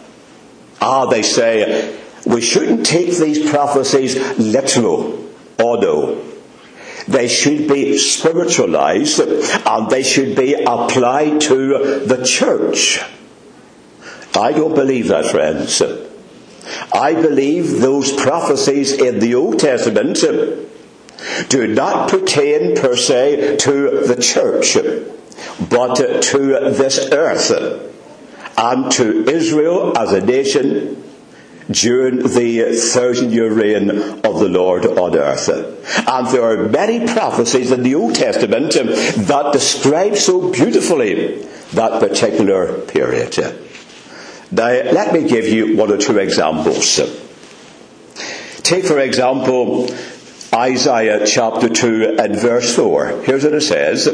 Ah, 0.83 1.07
they 1.07 1.23
say, 1.23 1.99
we 2.26 2.43
shouldn't 2.43 2.85
take 2.85 3.16
these 3.16 3.50
prophecies 3.50 4.38
literal. 4.38 5.26
Oh 5.59 5.76
no. 5.76 6.23
They 7.09 7.28
should 7.28 7.66
be 7.66 7.97
spiritualized 7.97 9.21
and 9.21 9.90
they 9.90 10.02
should 10.02 10.37
be 10.37 10.52
applied 10.52 11.40
to 11.43 12.04
the 12.04 12.23
church. 12.26 13.00
I 14.37 14.53
don't 14.53 14.75
believe 14.75 15.09
that, 15.09 15.26
friends. 15.26 15.83
I 16.93 17.14
believe 17.14 17.81
those 17.81 18.12
prophecies 18.12 18.93
in 18.93 19.19
the 19.19 19.35
Old 19.35 19.59
Testament 19.59 20.19
do 21.49 21.67
not 21.67 22.11
pertain 22.11 22.76
per 22.76 22.97
se 22.97 23.57
to 23.59 24.00
the 24.07 24.17
church, 24.21 24.76
but 25.71 25.95
to 25.97 26.71
this 26.71 27.11
earth 27.12 27.50
and 28.57 28.91
to 28.93 29.29
Israel 29.29 29.97
as 29.97 30.12
a 30.12 30.25
nation 30.25 31.03
during 31.71 32.19
the 32.19 32.76
thousand 32.93 33.33
year 33.33 33.53
reign 33.53 33.91
of 33.91 34.38
the 34.38 34.49
Lord 34.49 34.85
on 34.87 35.17
earth. 35.17 35.49
And 35.49 36.26
there 36.29 36.43
are 36.43 36.69
many 36.69 37.07
prophecies 37.07 37.71
in 37.71 37.83
the 37.83 37.95
Old 37.95 38.14
Testament 38.14 38.73
that 38.73 39.50
describe 39.53 40.17
so 40.17 40.50
beautifully 40.50 41.43
that 41.73 42.00
particular 42.00 42.81
period. 42.81 43.63
Now, 44.55 44.69
let 44.69 45.13
me 45.13 45.27
give 45.29 45.49
you 45.49 45.77
one 45.77 45.91
or 45.91 45.97
two 45.97 46.19
examples. 46.19 47.01
Take, 48.63 48.85
for 48.85 49.01
example, 49.01 49.93
Isaiah 50.55 51.27
chapter 51.27 51.69
2 51.69 52.17
and 52.21 52.37
verse 52.37 52.77
4. 52.77 53.23
Here's 53.25 53.43
what 53.43 53.53
it 53.53 53.63
says. 53.63 54.07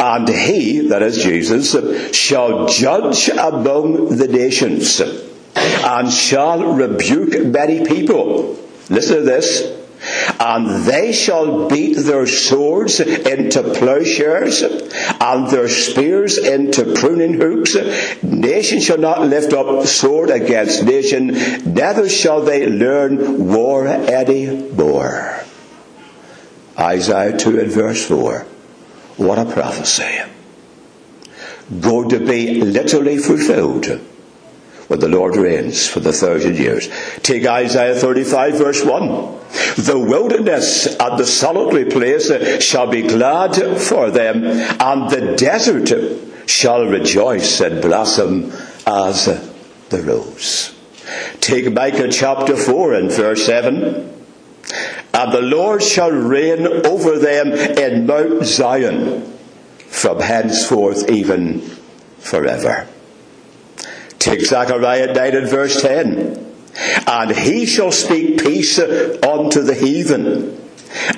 And 0.00 0.28
he, 0.28 0.88
that 0.88 1.02
is 1.02 1.22
Jesus, 1.22 2.16
shall 2.16 2.66
judge 2.66 3.28
among 3.28 4.16
the 4.16 4.26
nations 4.26 5.00
and 5.54 6.12
shall 6.12 6.74
rebuke 6.74 7.46
many 7.46 7.86
people. 7.86 8.58
Listen 8.90 9.18
to 9.18 9.22
this. 9.22 9.71
And 10.44 10.84
they 10.84 11.12
shall 11.12 11.68
beat 11.68 11.94
their 11.98 12.26
swords 12.26 12.98
into 12.98 13.62
plowshares 13.62 14.62
and 14.62 15.48
their 15.48 15.68
spears 15.68 16.36
into 16.36 16.94
pruning 16.94 17.34
hooks. 17.34 17.76
Nation 18.24 18.80
shall 18.80 18.98
not 18.98 19.20
lift 19.20 19.52
up 19.52 19.86
sword 19.86 20.30
against 20.30 20.82
nation, 20.82 21.28
neither 21.72 22.08
shall 22.08 22.42
they 22.42 22.66
learn 22.66 23.46
war 23.54 23.86
any 23.86 24.46
more. 24.72 25.44
Isaiah 26.76 27.38
2 27.38 27.60
and 27.60 27.70
verse 27.70 28.04
4. 28.08 28.40
What 29.18 29.38
a 29.38 29.44
prophecy. 29.44 30.22
Going 31.80 32.08
to 32.08 32.18
be 32.18 32.60
literally 32.62 33.18
fulfilled 33.18 33.86
when 34.92 35.00
the 35.00 35.08
Lord 35.08 35.36
reigns 35.36 35.88
for 35.88 36.00
the 36.00 36.12
thousand 36.12 36.58
years. 36.58 36.90
Take 37.22 37.46
Isaiah 37.46 37.94
35 37.94 38.58
verse 38.58 38.84
1. 38.84 39.08
The 39.86 39.98
wilderness 39.98 40.84
and 40.84 41.18
the 41.18 41.24
solitary 41.24 41.86
place 41.86 42.30
shall 42.62 42.88
be 42.88 43.00
glad 43.00 43.56
for 43.80 44.10
them, 44.10 44.44
and 44.44 45.10
the 45.10 45.34
desert 45.34 45.88
shall 46.46 46.84
rejoice 46.84 47.62
and 47.62 47.80
blossom 47.80 48.52
as 48.86 49.24
the 49.88 50.02
rose. 50.02 50.74
Take 51.40 51.72
Micah 51.72 52.12
chapter 52.12 52.54
4 52.54 52.92
and 52.92 53.10
verse 53.10 53.46
7. 53.46 54.12
And 55.14 55.32
the 55.32 55.40
Lord 55.40 55.82
shall 55.82 56.12
reign 56.12 56.66
over 56.86 57.18
them 57.18 57.52
in 57.52 58.04
Mount 58.06 58.44
Zion 58.44 59.22
from 59.88 60.20
henceforth 60.20 61.08
even 61.08 61.62
forever. 62.18 62.86
Take 64.22 64.42
Zechariah 64.42 65.12
9 65.12 65.34
and 65.34 65.48
verse 65.48 65.82
10. 65.82 66.54
And 67.08 67.36
he 67.36 67.66
shall 67.66 67.90
speak 67.90 68.40
peace 68.40 68.78
unto 68.78 69.62
the 69.62 69.74
heathen. 69.74 70.60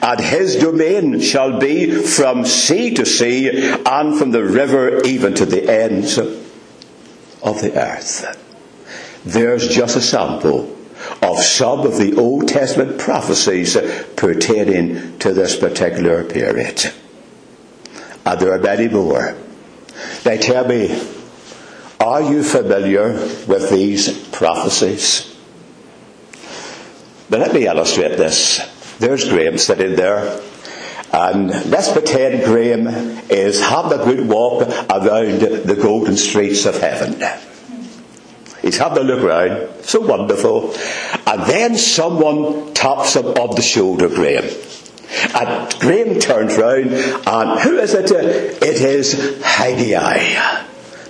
And 0.01 0.21
his 0.21 0.57
domain 0.57 1.21
shall 1.21 1.61
be 1.61 1.91
from 1.91 2.47
sea 2.47 2.95
to 2.95 3.05
sea 3.05 3.75
and 3.85 4.17
from 4.17 4.31
the 4.31 4.43
river 4.43 5.05
even 5.05 5.35
to 5.35 5.45
the 5.45 5.71
ends 5.71 6.17
of 6.17 7.61
the 7.61 7.79
earth. 7.79 8.41
There's 9.27 9.69
just 9.69 9.97
a 9.97 10.01
sample 10.01 10.75
of 11.21 11.39
some 11.41 11.81
of 11.81 11.99
the 11.99 12.17
Old 12.17 12.49
Testament 12.49 12.99
prophecies 12.99 13.77
pertaining 14.17 15.19
to 15.19 15.35
this 15.35 15.57
particular 15.57 16.25
period. 16.25 16.91
And 18.25 18.41
there 18.41 18.55
are 18.55 18.59
many 18.59 18.89
more. 18.89 19.37
They 20.23 20.39
tell 20.39 20.67
me 20.67 20.89
are 22.05 22.23
you 22.23 22.43
familiar 22.43 23.13
with 23.47 23.71
these 23.71 24.29
prophecies? 24.29 25.35
But 27.31 27.41
let 27.41 27.55
me 27.55 27.67
illustrate 27.67 28.19
this. 28.19 28.61
There's 28.99 29.29
Graham 29.29 29.57
sitting 29.57 29.97
there. 29.97 30.41
And 31.13 31.49
let's 31.71 31.91
pretend 31.91 32.45
Graham 32.45 32.89
is 33.31 33.61
having 33.61 33.99
a 33.99 34.05
good 34.05 34.29
walk 34.29 34.69
around 34.91 35.41
the 35.41 35.79
golden 35.81 36.17
streets 36.17 36.67
of 36.67 36.79
heaven. 36.79 37.23
He's 38.61 38.77
having 38.77 38.99
a 38.99 39.03
look 39.03 39.23
around. 39.23 39.85
So 39.85 40.01
wonderful. 40.01 40.75
And 41.27 41.43
then 41.45 41.79
someone 41.79 42.75
taps 42.75 43.17
him 43.17 43.27
on 43.27 43.57
the 43.57 43.63
shoulder, 43.63 44.09
Graham. 44.09 44.45
And 45.35 45.81
Graham 45.81 46.19
turns 46.19 46.57
round, 46.59 46.93
and 46.93 47.61
who 47.61 47.79
is 47.79 47.95
it? 47.95 48.11
It 48.11 48.81
is 48.83 49.41
Haggai. 49.43 50.65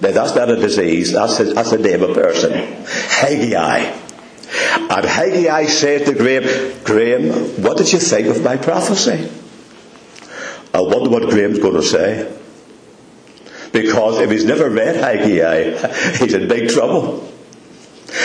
Now 0.04 0.10
that's 0.10 0.34
not 0.34 0.50
a 0.50 0.56
disease, 0.56 1.14
that's 1.14 1.40
a, 1.40 1.44
that's 1.44 1.72
a 1.72 1.78
name 1.78 2.02
of 2.02 2.10
a 2.10 2.14
person. 2.14 2.52
Haggai. 2.52 3.78
And 4.90 5.04
Haggai 5.06 5.64
said 5.64 6.04
to 6.04 6.12
Graham, 6.12 6.84
Graham, 6.84 7.32
what 7.62 7.78
did 7.78 7.90
you 7.90 7.98
think 7.98 8.26
of 8.26 8.44
my 8.44 8.58
prophecy? 8.58 9.30
I 10.74 10.82
wonder 10.82 11.08
what 11.08 11.30
Graham's 11.30 11.58
going 11.58 11.76
to 11.76 11.82
say. 11.82 12.30
Because 13.72 14.20
if 14.20 14.30
he's 14.30 14.44
never 14.44 14.68
read 14.68 14.96
Haggai, 14.96 16.16
he's 16.18 16.34
in 16.34 16.48
big 16.48 16.68
trouble. 16.68 17.32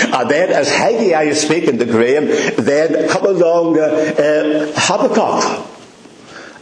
And 0.03 0.29
then 0.29 0.51
as 0.51 0.67
Haggai 0.67 1.23
is 1.23 1.39
speaking 1.39 1.77
to 1.77 1.85
Graham, 1.85 2.25
then 2.57 3.07
come 3.07 3.25
along 3.25 3.79
uh, 3.79 3.83
uh, 3.83 4.73
Habakkuk. 4.75 5.78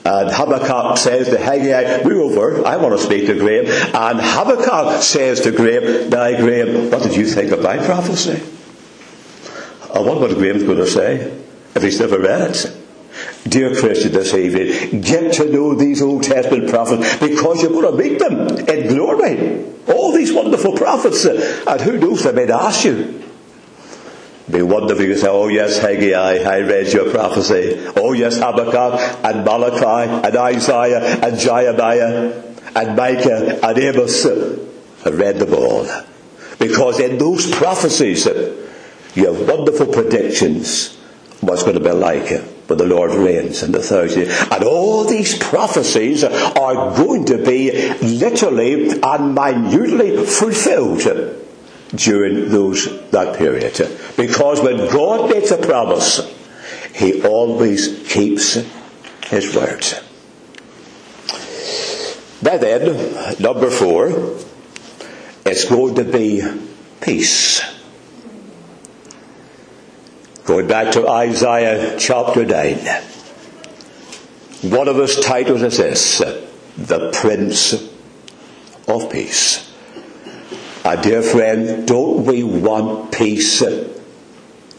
And 0.08 0.32
Habakkuk 0.32 0.98
says 0.98 1.28
to 1.28 1.38
Haggai, 1.38 2.02
we're 2.04 2.22
over, 2.22 2.65
I 2.65 2.78
want 2.78 2.98
to 2.98 3.06
speak 3.06 3.26
to 3.26 3.38
Graham. 3.38 3.65
And 3.65 4.22
Habakkuk 4.22 5.04
says 5.04 5.41
to 5.41 5.52
Graham, 5.52 6.10
now 6.10 6.32
Graham, 6.39 6.89
what 6.89 7.04
did 7.04 7.17
you 7.17 7.26
think 7.26 7.52
of 7.52 7.62
my 7.62 7.76
prophecy? 7.78 8.41
I 9.93 10.00
wonder 10.00 10.28
what 10.28 10.38
Graham's 10.38 10.63
going 10.63 10.78
to 10.78 10.88
say 10.88 11.38
if 11.76 11.84
he's 11.84 12.00
never 12.00 12.20
read 12.20 12.52
it. 12.52 12.74
Dear 13.50 13.76
Christian 13.76 14.13
this 14.13 14.34
evening, 14.34 15.02
get 15.02 15.34
to 15.34 15.52
know 15.52 15.76
these 15.76 16.02
Old 16.02 16.24
Testament 16.24 16.70
prophets 16.70 17.17
because 17.17 17.62
you're 17.62 17.72
going 17.72 17.91
to 17.91 18.02
meet 18.02 18.20
them 18.20 18.48
in 18.65 18.88
glory. 18.88 19.65
All 19.88 20.13
these 20.13 20.32
wonderful 20.32 20.72
prophets. 20.78 21.26
And 21.26 21.82
who 21.82 21.98
knows, 21.98 22.24
they 22.24 22.32
may 22.32 22.50
ask 22.50 22.86
you, 22.86 23.27
be 24.49 24.62
wonderful 24.62 25.03
if 25.03 25.10
you 25.10 25.17
say, 25.17 25.27
oh 25.27 25.47
yes, 25.47 25.79
Haggai, 25.79 26.43
I 26.43 26.60
read 26.62 26.93
your 26.93 27.12
prophecy. 27.12 27.86
Oh 27.95 28.13
yes, 28.13 28.38
Habakkuk 28.38 29.25
and 29.25 29.43
Malachi 29.43 30.10
and 30.25 30.38
Isaiah 30.38 31.19
and 31.21 31.38
Jeremiah 31.38 32.43
and 32.75 32.95
Micah 32.95 33.60
and 33.62 33.77
Amos. 33.77 34.25
I 35.05 35.10
read 35.10 35.39
them 35.39 35.53
all. 35.53 35.88
Because 36.60 36.99
in 36.99 37.17
those 37.17 37.51
prophecies, 37.51 38.25
You 39.17 39.33
have 39.33 39.47
wonderful 39.49 39.88
predictions 39.88 40.95
what's 41.41 41.63
going 41.63 41.73
to 41.73 41.83
be 41.83 41.89
like 41.89 42.29
when 42.67 42.77
the 42.77 42.86
Lord 42.86 43.15
reigns 43.15 43.63
in 43.63 43.71
the 43.71 43.81
thousand 43.81 44.29
And 44.51 44.63
all 44.63 45.05
these 45.05 45.36
prophecies 45.39 46.23
are 46.23 46.95
going 46.95 47.25
to 47.25 47.43
be 47.43 47.71
literally 48.03 48.91
and 49.01 49.33
minutely 49.33 50.23
fulfilled 50.23 51.01
during 51.97 52.49
those 52.49 52.86
that 53.12 53.38
period. 53.38 53.75
Because 54.15 54.62
when 54.62 54.77
God 54.89 55.29
makes 55.29 55.51
a 55.51 55.57
promise, 55.57 56.21
He 56.95 57.21
always 57.23 58.07
keeps 58.07 58.57
His 59.25 59.55
word. 59.55 59.86
By 62.41 62.57
then, 62.57 63.39
number 63.39 63.69
four, 63.69 64.38
it's 65.45 65.65
going 65.65 65.95
to 65.95 66.03
be 66.03 66.43
peace. 67.01 67.62
Going 70.45 70.67
back 70.67 70.93
to 70.93 71.10
Isaiah 71.10 71.97
chapter 71.99 72.45
9. 72.45 72.77
One 74.71 74.88
of 74.88 74.95
his 74.95 75.19
titles 75.19 75.62
is 75.62 75.77
this, 75.77 76.17
The 76.77 77.12
Prince 77.12 77.73
of 78.88 79.12
Peace. 79.12 79.66
Uh, 80.88 80.95
dear 80.95 81.21
friend, 81.21 81.86
don't 81.86 82.23
we 82.23 82.43
want 82.43 83.12
peace 83.12 83.62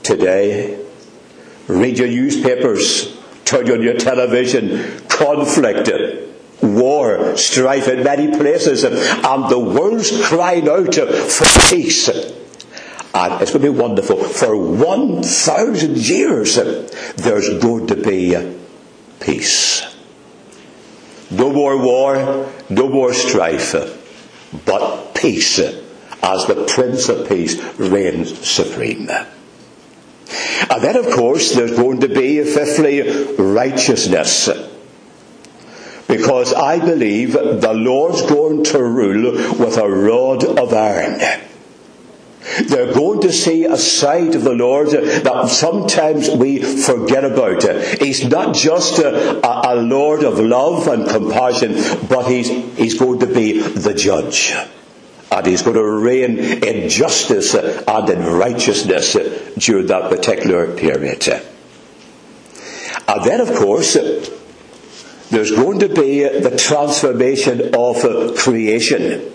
today? 0.03 0.83
Read 1.67 1.99
your 1.99 2.09
newspapers, 2.09 3.15
turn 3.45 3.71
on 3.71 3.83
your 3.83 3.93
television, 3.93 5.07
conflict, 5.09 5.91
war, 6.63 7.37
strife 7.37 7.89
in 7.89 8.05
many 8.05 8.35
places, 8.39 8.85
and 8.85 9.51
the 9.51 9.59
world's 9.59 10.27
crying 10.27 10.67
out 10.67 10.95
for 10.95 11.69
peace. 11.69 12.09
And 12.09 13.43
it's 13.43 13.51
going 13.53 13.67
to 13.67 13.71
be 13.71 13.79
wonderful. 13.79 14.17
For 14.17 14.57
1,000 14.57 15.99
years, 15.99 16.55
there's 17.17 17.51
going 17.61 17.87
to 17.89 17.97
be 17.97 18.57
peace. 19.21 19.83
No 21.31 21.53
more 21.53 21.77
war, 21.77 22.51
no 22.71 22.89
more 22.89 23.13
strife, 23.13 23.75
but 24.65 25.15
peace 25.15 25.85
as 26.23 26.47
the 26.47 26.67
Prince 26.67 27.09
of 27.09 27.29
Peace 27.29 27.61
reigns 27.79 28.47
supreme. 28.47 29.09
And 30.71 30.83
then, 30.83 30.97
of 30.97 31.11
course, 31.15 31.55
there's 31.55 31.77
going 31.77 32.01
to 32.01 32.09
be, 32.09 32.43
fifthly, 32.45 33.35
righteousness. 33.37 34.51
Because 36.07 36.55
I 36.55 36.79
believe 36.79 37.33
the 37.33 37.75
Lord's 37.75 38.23
going 38.23 38.65
to 38.65 38.83
rule 38.83 39.33
with 39.33 39.77
a 39.77 39.89
rod 39.89 40.45
of 40.45 40.73
iron. 40.73 41.21
They're 42.67 42.93
going 42.93 43.21
to 43.23 43.33
see 43.33 43.65
a 43.65 43.77
side 43.77 44.35
of 44.35 44.43
the 44.43 44.55
Lord 44.55 44.89
that 44.89 45.49
sometimes 45.49 46.31
we 46.31 46.63
forget 46.63 47.25
about. 47.25 47.63
He's 48.01 48.25
not 48.25 48.55
just 48.55 48.99
a, 48.99 49.47
a, 49.47 49.77
Lord 49.77 50.25
of 50.25 50.39
love 50.39 50.89
and 50.89 51.09
compassion, 51.09 51.75
but 52.09 52.27
he's, 52.27 52.49
he's 52.77 52.99
going 52.99 53.21
to 53.21 53.27
be 53.27 53.61
the 53.61 53.95
judge. 53.95 54.55
And 55.31 55.47
he's 55.47 55.63
going 55.63 55.77
to 55.77 55.85
reign 55.85 56.39
in 56.39 56.89
justice 56.89 57.55
and 57.55 58.09
in 58.09 58.25
righteousness 58.25 59.13
during 59.59 59.87
that 59.89 60.11
particular 60.11 60.75
period. 60.75 61.29
And 63.07 63.25
then, 63.25 63.41
of 63.41 63.55
course, 63.55 63.95
there's 65.31 65.51
going 65.51 65.81
to 65.81 65.89
be 65.89 66.23
the 66.23 66.57
transformation 66.57 67.75
of 67.75 68.37
creation. 68.37 69.33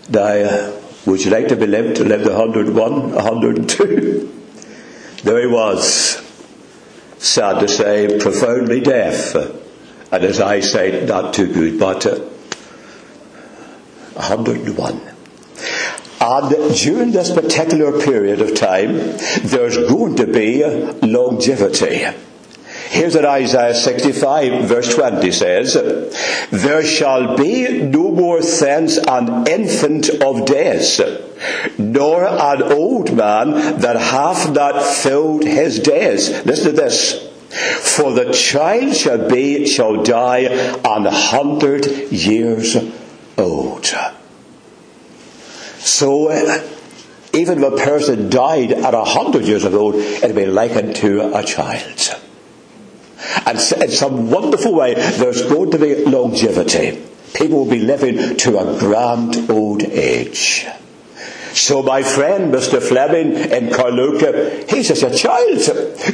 Now, 0.10 0.74
would 1.06 1.24
you 1.24 1.32
like 1.32 1.48
to 1.50 1.56
be 1.56 1.68
lived 1.68 1.98
to 1.98 2.04
live 2.04 2.26
101, 2.26 3.14
102? 3.14 4.36
There 5.24 5.42
he 5.42 5.48
was, 5.48 6.22
sad 7.18 7.60
to 7.60 7.68
say, 7.68 8.20
profoundly 8.20 8.80
deaf, 8.80 9.36
and 10.12 10.24
his 10.24 10.40
eyesight 10.40 11.04
not 11.08 11.34
too 11.34 11.52
good, 11.52 11.80
but 11.80 12.06
uh, 12.06 12.20
101. 14.16 15.09
And 16.22 16.76
during 16.76 17.12
this 17.12 17.32
particular 17.32 18.00
period 18.02 18.42
of 18.42 18.56
time, 18.56 18.94
there's 19.44 19.78
going 19.78 20.16
to 20.18 20.28
be 20.28 20.64
longevity. 21.06 22.06
Here's 22.90 23.16
what 23.16 23.26
Isaiah 23.26 23.76
65 23.76 24.68
verse 24.68 24.96
20 24.96 25.32
says, 25.32 25.76
There 26.50 26.84
shall 26.84 27.38
be 27.38 27.84
no 27.84 28.12
more 28.12 28.42
thence 28.42 28.98
an 28.98 29.48
infant 29.48 30.10
of 30.10 30.46
days, 30.46 31.00
nor 31.78 32.26
an 32.26 32.64
old 32.64 33.16
man 33.16 33.80
that 33.80 33.96
hath 33.96 34.52
not 34.54 34.84
filled 34.84 35.44
his 35.44 35.80
days. 35.80 36.30
Listen 36.46 36.76
to 36.76 36.82
this. 36.82 37.30
For 37.96 38.12
the 38.12 38.34
child 38.34 38.96
shall 38.96 39.30
be, 39.30 39.68
shall 39.68 40.04
die 40.04 40.42
an 40.84 41.06
hundred 41.06 41.86
years 42.12 42.76
old. 43.38 43.88
So, 46.00 46.32
even 47.34 47.62
if 47.62 47.74
a 47.74 47.76
person 47.76 48.30
died 48.30 48.72
at 48.72 48.94
a 48.94 49.04
hundred 49.04 49.44
years 49.44 49.66
of 49.66 49.76
old, 49.76 49.96
it'd 49.96 50.34
be 50.34 50.46
likened 50.46 50.96
to 50.96 51.38
a 51.38 51.44
child. 51.44 52.16
And 53.46 53.58
in 53.58 53.92
some 53.92 54.32
wonderful 54.32 54.76
way, 54.76 54.94
there's 54.94 55.42
going 55.42 55.72
to 55.72 55.78
be 55.78 56.06
longevity. 56.06 57.06
People 57.34 57.66
will 57.66 57.70
be 57.70 57.82
living 57.82 58.38
to 58.38 58.60
a 58.60 58.80
grand 58.80 59.52
old 59.52 59.84
age. 59.84 60.66
So 61.52 61.84
my 61.84 62.02
friend, 62.02 62.54
Mr. 62.54 62.82
Fleming 62.82 63.34
in 63.34 63.70
Carluke, 63.70 64.70
he's 64.70 64.88
just 64.88 65.04
a 65.04 65.14
child 65.14 65.60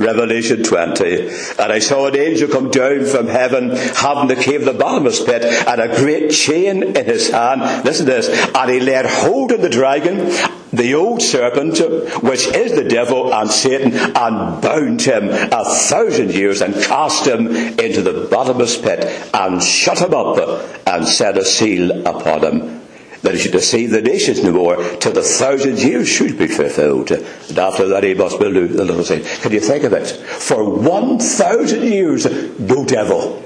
Revelation 0.00 0.62
20. 0.62 1.28
And 1.58 1.72
I 1.72 1.78
saw 1.78 2.06
an 2.06 2.16
angel 2.16 2.48
come 2.48 2.70
down 2.70 3.04
from 3.04 3.26
heaven, 3.26 3.70
having 3.70 4.28
the 4.28 4.42
key 4.42 4.54
of 4.54 4.64
the 4.64 4.72
bottomless 4.72 5.22
pit, 5.22 5.44
and 5.44 5.80
a 5.80 5.94
great 5.94 6.30
chain 6.30 6.96
in 6.96 7.04
his 7.04 7.30
hand. 7.30 7.84
Listen 7.84 8.06
to 8.06 8.12
this. 8.12 8.28
And 8.54 8.70
he 8.70 8.80
laid 8.80 9.04
hold 9.04 9.52
of 9.52 9.60
the 9.60 9.68
dragon, 9.68 10.32
the 10.72 10.94
old 10.94 11.20
serpent, 11.20 11.78
which 12.22 12.46
is 12.46 12.72
the 12.72 12.88
devil 12.88 13.34
and 13.34 13.50
Satan, 13.50 13.92
and 13.94 14.62
bound 14.62 15.02
him 15.02 15.28
a 15.28 15.64
thousand 15.64 16.32
years, 16.32 16.62
and 16.62 16.74
cast 16.74 17.26
him 17.26 17.48
into 17.48 18.00
the 18.00 18.26
bottomless 18.30 18.78
pit, 18.78 19.04
and 19.34 19.62
shut 19.62 19.98
him 19.98 20.14
up, 20.14 20.38
and 20.86 21.06
set 21.06 21.36
a 21.36 21.44
seal 21.44 22.06
upon 22.06 22.42
him 22.42 22.79
that 23.22 23.34
he 23.34 23.40
should 23.40 23.52
deceive 23.52 23.90
the 23.90 24.02
nations 24.02 24.42
no 24.42 24.52
more 24.52 24.76
till 24.98 25.12
the 25.12 25.22
thousand 25.22 25.78
years 25.78 26.08
should 26.08 26.38
be 26.38 26.46
fulfilled. 26.46 27.10
And 27.10 27.58
after 27.58 27.86
that 27.88 28.04
he 28.04 28.14
must 28.14 28.38
build 28.38 28.54
the 28.54 28.84
little 28.84 29.04
city. 29.04 29.24
Can 29.42 29.52
you 29.52 29.60
think 29.60 29.84
of 29.84 29.92
it? 29.92 30.06
For 30.06 30.64
one 30.68 31.18
thousand 31.18 31.82
years, 31.82 32.24
no 32.58 32.84
devil, 32.84 33.42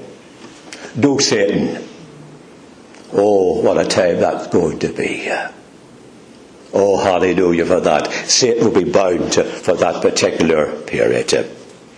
no 0.95 1.17
Satan. 1.17 1.83
Oh, 3.13 3.61
what 3.61 3.77
a 3.77 3.85
time 3.85 4.19
that's 4.19 4.47
going 4.47 4.79
to 4.79 4.89
be. 4.89 5.31
Oh, 6.73 6.97
hallelujah 6.97 7.65
for 7.65 7.79
that. 7.79 8.11
Satan 8.11 8.65
will 8.65 8.83
be 8.83 8.89
bound 8.89 9.33
for 9.33 9.75
that 9.75 10.01
particular 10.01 10.81
period. 10.81 11.49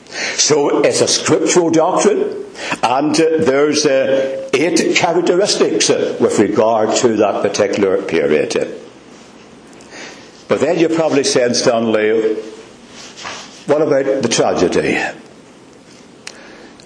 So 0.10 0.84
it's 0.84 1.02
a 1.02 1.08
scriptural 1.08 1.70
doctrine, 1.70 2.46
and 2.82 3.12
uh, 3.20 3.38
there's 3.40 3.86
uh, 3.86 4.50
eight 4.54 4.96
characteristics 4.96 5.90
uh, 5.90 6.16
with 6.20 6.40
regard 6.40 6.96
to 6.98 7.18
that 7.18 7.42
particular 7.42 8.02
period. 8.02 8.54
But 10.48 10.62
then 10.62 10.80
you 10.80 10.88
probably 10.88 11.26
said, 11.26 11.56
Stanley, 11.56 12.36
what 13.66 13.82
about 13.82 14.22
the 14.22 14.30
tragedy? 14.30 14.98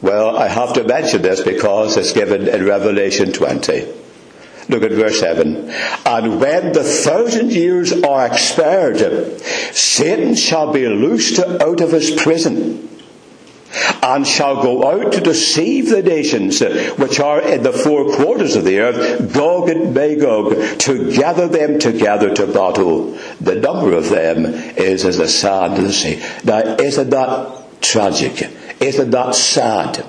Well, 0.02 0.36
I 0.36 0.48
have 0.48 0.74
to 0.74 0.84
mention 0.84 1.22
this 1.22 1.42
because 1.42 1.96
it's 1.98 2.14
given 2.14 2.48
in 2.48 2.66
Revelation 2.66 3.32
20. 3.32 3.88
Look 4.70 4.82
at 4.82 4.92
verse 4.92 5.20
7. 5.20 5.70
And 6.08 6.40
when 6.40 6.74
the 6.74 6.84
thousand 6.84 7.52
years 7.52 7.94
are 8.02 8.26
expired, 8.26 9.40
Satan 9.74 10.34
shall 10.34 10.74
be 10.74 10.88
loosed 10.88 11.40
out 11.40 11.82
of 11.82 11.92
his 11.92 12.10
prison 12.12 12.90
and 14.02 14.28
shall 14.28 14.62
go 14.62 14.84
out 14.84 15.14
to 15.14 15.22
deceive 15.22 15.90
the 15.90 16.04
nations 16.04 16.60
which 16.60 17.20
are 17.20 17.42
in 17.42 17.64
the 17.64 17.74
four 17.74 18.16
quarters 18.16 18.56
of 18.56 18.66
the 18.66 18.80
earth, 18.80 19.34
Gog 19.34 19.70
and 19.70 19.94
Magog, 19.94 20.80
to 20.80 21.12
gather 21.12 21.48
them 21.48 21.80
together 21.80 22.34
to 22.34 22.48
battle. 22.48 23.18
The 23.40 23.56
number 23.56 23.94
of 23.94 24.10
them 24.10 24.46
is 24.46 25.06
as 25.06 25.18
the 25.18 25.28
sand 25.28 25.78
of 25.78 25.84
the 25.84 25.94
sea. 25.94 26.22
Now, 26.44 26.76
isn't 26.78 27.10
that 27.10 27.82
tragic? 27.82 28.50
Isn't 28.80 29.12
that 29.12 29.36
sad? 29.36 30.06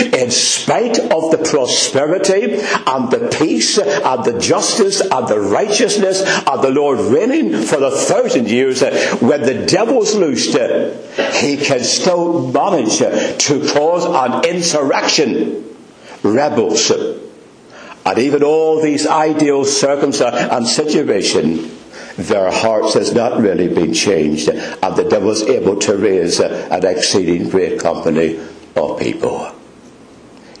In 0.00 0.30
spite 0.30 0.98
of 0.98 1.30
the 1.30 1.42
prosperity 1.48 2.54
and 2.86 3.10
the 3.10 3.28
peace 3.38 3.78
and 3.78 4.24
the 4.24 4.38
justice 4.38 5.00
and 5.00 5.28
the 5.28 5.40
righteousness 5.40 6.22
of 6.46 6.62
the 6.62 6.70
Lord 6.70 6.98
reigning 6.98 7.62
for 7.62 7.82
a 7.82 7.90
thousand 7.90 8.48
years, 8.48 8.82
uh, 8.82 9.16
when 9.20 9.42
the 9.42 9.66
devil's 9.66 10.14
loosed, 10.14 10.56
uh, 10.56 10.92
he 11.32 11.56
can 11.56 11.80
still 11.84 12.50
manage 12.50 12.98
to 12.98 13.68
cause 13.72 14.04
an 14.04 14.48
insurrection, 14.48 15.76
rebels, 16.22 16.90
and 16.90 18.18
even 18.18 18.42
all 18.42 18.80
these 18.82 19.06
ideal 19.06 19.64
circumstances 19.64 20.42
uh, 20.42 20.56
and 20.56 20.66
situation 20.66 21.70
their 22.16 22.50
hearts 22.50 22.94
has 22.94 23.14
not 23.14 23.40
really 23.40 23.68
been 23.68 23.92
changed, 23.92 24.48
and 24.48 24.96
the 24.96 25.04
devil's 25.04 25.42
able 25.42 25.76
to 25.76 25.96
raise 25.96 26.40
an 26.40 26.84
exceeding 26.86 27.50
great 27.50 27.78
company 27.78 28.40
of 28.74 28.98
people. 28.98 29.55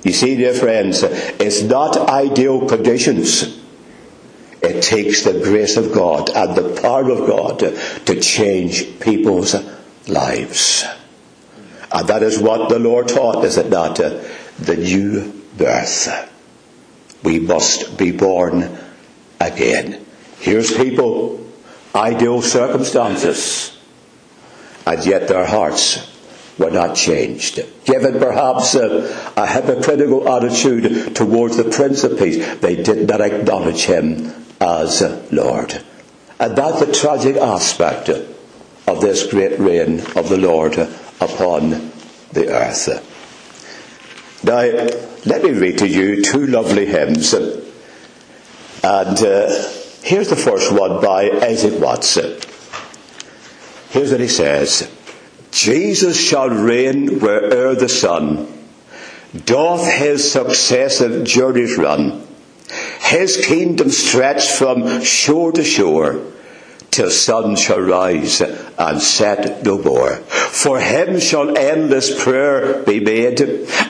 You 0.06 0.12
see, 0.12 0.36
dear 0.36 0.54
friends, 0.54 1.02
it's 1.02 1.62
not 1.62 1.96
ideal 1.96 2.68
conditions. 2.68 3.58
It 4.62 4.80
takes 4.80 5.24
the 5.24 5.32
grace 5.32 5.76
of 5.76 5.92
God 5.92 6.30
and 6.30 6.54
the 6.54 6.80
power 6.80 7.10
of 7.10 7.26
God 7.26 7.58
to 7.58 8.20
change 8.20 9.00
people's 9.00 9.56
lives. 10.06 10.84
And 11.90 12.06
that 12.06 12.22
is 12.22 12.38
what 12.38 12.68
the 12.68 12.78
Lord 12.78 13.08
taught, 13.08 13.44
is 13.44 13.56
it 13.56 13.68
not? 13.68 13.96
The 13.96 14.76
new 14.76 15.42
birth. 15.58 16.08
We 17.24 17.40
must 17.40 17.98
be 17.98 18.12
born 18.12 18.78
again. 19.40 20.06
Here's 20.38 20.72
people, 20.72 21.44
ideal 21.96 22.42
circumstances, 22.42 23.76
and 24.86 25.04
yet 25.04 25.26
their 25.26 25.46
hearts 25.46 26.15
were 26.58 26.70
not 26.70 26.96
changed. 26.96 27.60
Given 27.84 28.18
perhaps 28.18 28.74
a, 28.74 29.32
a, 29.36 29.46
hypocritical 29.46 30.28
attitude 30.28 31.14
towards 31.14 31.56
the 31.56 31.64
Prince 31.64 32.04
of 32.04 32.18
Peace, 32.18 32.56
they 32.58 32.76
did 32.82 33.08
not 33.08 33.20
acknowledge 33.20 33.84
him 33.84 34.32
as 34.60 35.02
Lord. 35.30 35.82
And 36.38 36.56
that's 36.56 36.80
the 36.80 36.92
tragic 36.92 37.36
aspect 37.36 38.08
of 38.08 39.00
this 39.00 39.26
great 39.26 39.58
reign 39.58 40.00
of 40.16 40.28
the 40.28 40.38
Lord 40.38 40.78
upon 41.20 41.92
the 42.32 42.48
earth. 42.48 43.12
Now, 44.44 44.60
let 45.26 45.42
me 45.42 45.50
read 45.50 45.78
to 45.78 45.88
you 45.88 46.22
two 46.22 46.46
lovely 46.46 46.86
hymns. 46.86 47.32
And 47.32 47.64
uh, 48.84 49.68
here's 50.02 50.28
the 50.28 50.36
first 50.36 50.72
one 50.72 51.02
by 51.02 51.30
Isaac 51.42 51.80
Watts. 51.80 52.14
Here's 53.90 54.10
what 54.12 54.20
he 54.20 54.28
says. 54.28 54.95
Jesus 55.50 56.20
shall 56.20 56.50
reign 56.50 57.20
where'er 57.20 57.74
the 57.74 57.88
sun 57.88 58.52
doth 59.44 59.86
his 59.86 60.30
successive 60.30 61.24
journeys 61.24 61.76
run. 61.76 62.26
His 63.00 63.36
kingdom 63.36 63.90
stretched 63.90 64.50
from 64.50 65.02
shore 65.02 65.52
to 65.52 65.64
shore 65.64 66.20
till 66.96 67.10
sun 67.10 67.54
shall 67.54 67.80
rise 67.80 68.40
and 68.40 69.02
set 69.02 69.62
no 69.62 69.76
more. 69.76 70.16
For 70.16 70.80
him 70.80 71.20
shall 71.20 71.56
endless 71.56 72.22
prayer 72.24 72.82
be 72.84 73.00
made, 73.00 73.40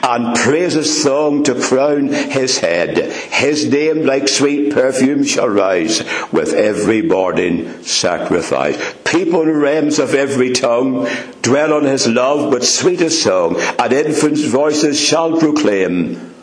and 0.03 0.35
praises 0.35 1.01
song 1.01 1.45
to 1.45 1.55
crown 1.55 2.09
his 2.09 2.57
head. 2.57 2.97
His 3.31 3.71
name 3.71 4.05
like 4.05 4.27
sweet 4.27 4.73
perfume 4.73 5.23
shall 5.23 5.47
rise 5.47 6.03
with 6.33 6.53
every 6.53 7.01
morning 7.01 7.81
sacrifice. 7.83 8.77
People 9.05 9.43
in 9.43 9.55
realms 9.55 9.99
of 9.99 10.13
every 10.13 10.51
tongue 10.51 11.07
dwell 11.41 11.73
on 11.73 11.85
his 11.85 12.07
love 12.07 12.51
with 12.51 12.67
sweetest 12.67 13.23
song, 13.23 13.55
and 13.79 13.93
infants' 13.93 14.43
voices 14.43 14.99
shall 14.99 15.39
proclaim 15.39 16.33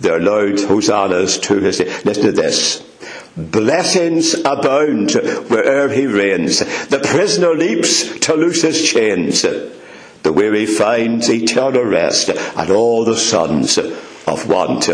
their 0.00 0.18
loud 0.18 0.58
hosannas 0.58 1.38
to 1.38 1.60
his 1.60 1.78
name. 1.78 1.88
Listen 2.04 2.24
to 2.24 2.32
this. 2.32 2.88
Blessings 3.36 4.34
abound 4.44 5.12
where'er 5.48 5.88
he 5.88 6.06
reigns. 6.06 6.58
The 6.58 7.00
prisoner 7.02 7.54
leaps 7.54 8.18
to 8.20 8.34
loose 8.34 8.60
his 8.62 8.86
chains. 8.86 9.42
The 9.42 10.32
weary 10.32 10.66
finds 10.66 11.30
eternal 11.30 11.84
rest, 11.84 12.28
and 12.28 12.70
all 12.70 13.04
the 13.04 13.16
sons 13.16 13.78
of 13.78 14.48
want 14.48 14.90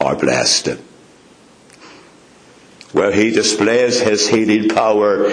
are 0.00 0.16
blessed. 0.16 0.68
Where 2.92 3.12
he 3.12 3.30
displays 3.30 4.00
his 4.00 4.28
healing 4.28 4.68
power, 4.68 5.28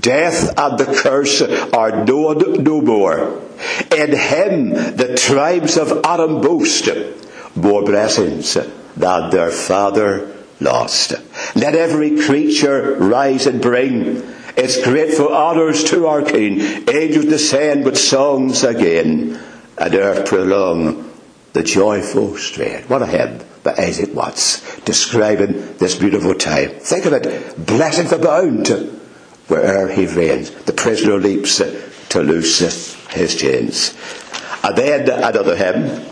death 0.00 0.58
and 0.58 0.78
the 0.78 1.00
curse 1.00 1.42
are 1.42 2.04
known 2.04 2.64
no 2.64 2.80
more. 2.80 3.40
In 3.96 4.16
him 4.16 4.70
the 4.70 5.16
tribes 5.16 5.76
of 5.76 6.00
Adam 6.04 6.40
boast 6.40 6.88
more 7.54 7.84
blessings 7.84 8.54
than 8.96 9.30
their 9.30 9.52
father 9.52 10.33
lost. 10.60 11.14
Let 11.54 11.74
every 11.74 12.20
creature 12.22 12.96
rise 12.96 13.46
and 13.46 13.60
bring 13.60 14.22
its 14.56 14.82
grateful 14.82 15.34
honours 15.34 15.84
to 15.84 16.06
our 16.06 16.22
King. 16.22 16.60
Angels 16.88 17.26
descend 17.26 17.84
with 17.84 17.98
songs 17.98 18.62
again, 18.64 19.40
and 19.78 19.94
earth 19.94 20.28
prolong 20.28 21.10
the 21.52 21.62
joyful 21.62 22.36
strain. 22.36 22.82
What 22.84 23.02
a 23.02 23.06
hymn 23.06 23.40
by 23.62 23.74
Isaac 23.78 24.14
Watts, 24.14 24.80
describing 24.80 25.76
this 25.78 25.96
beautiful 25.96 26.34
time. 26.34 26.70
Think 26.70 27.06
of 27.06 27.12
it. 27.14 27.66
Blessings 27.66 28.12
abound 28.12 28.68
where'er 29.48 29.88
he 29.88 30.06
reigns. 30.06 30.50
The 30.50 30.72
prisoner 30.72 31.16
leaps 31.18 31.58
to 32.10 32.22
loose 32.22 32.58
his 33.10 33.36
chains. 33.36 33.94
And 34.62 34.76
then 34.76 35.10
another 35.10 35.56
hymn 35.56 36.06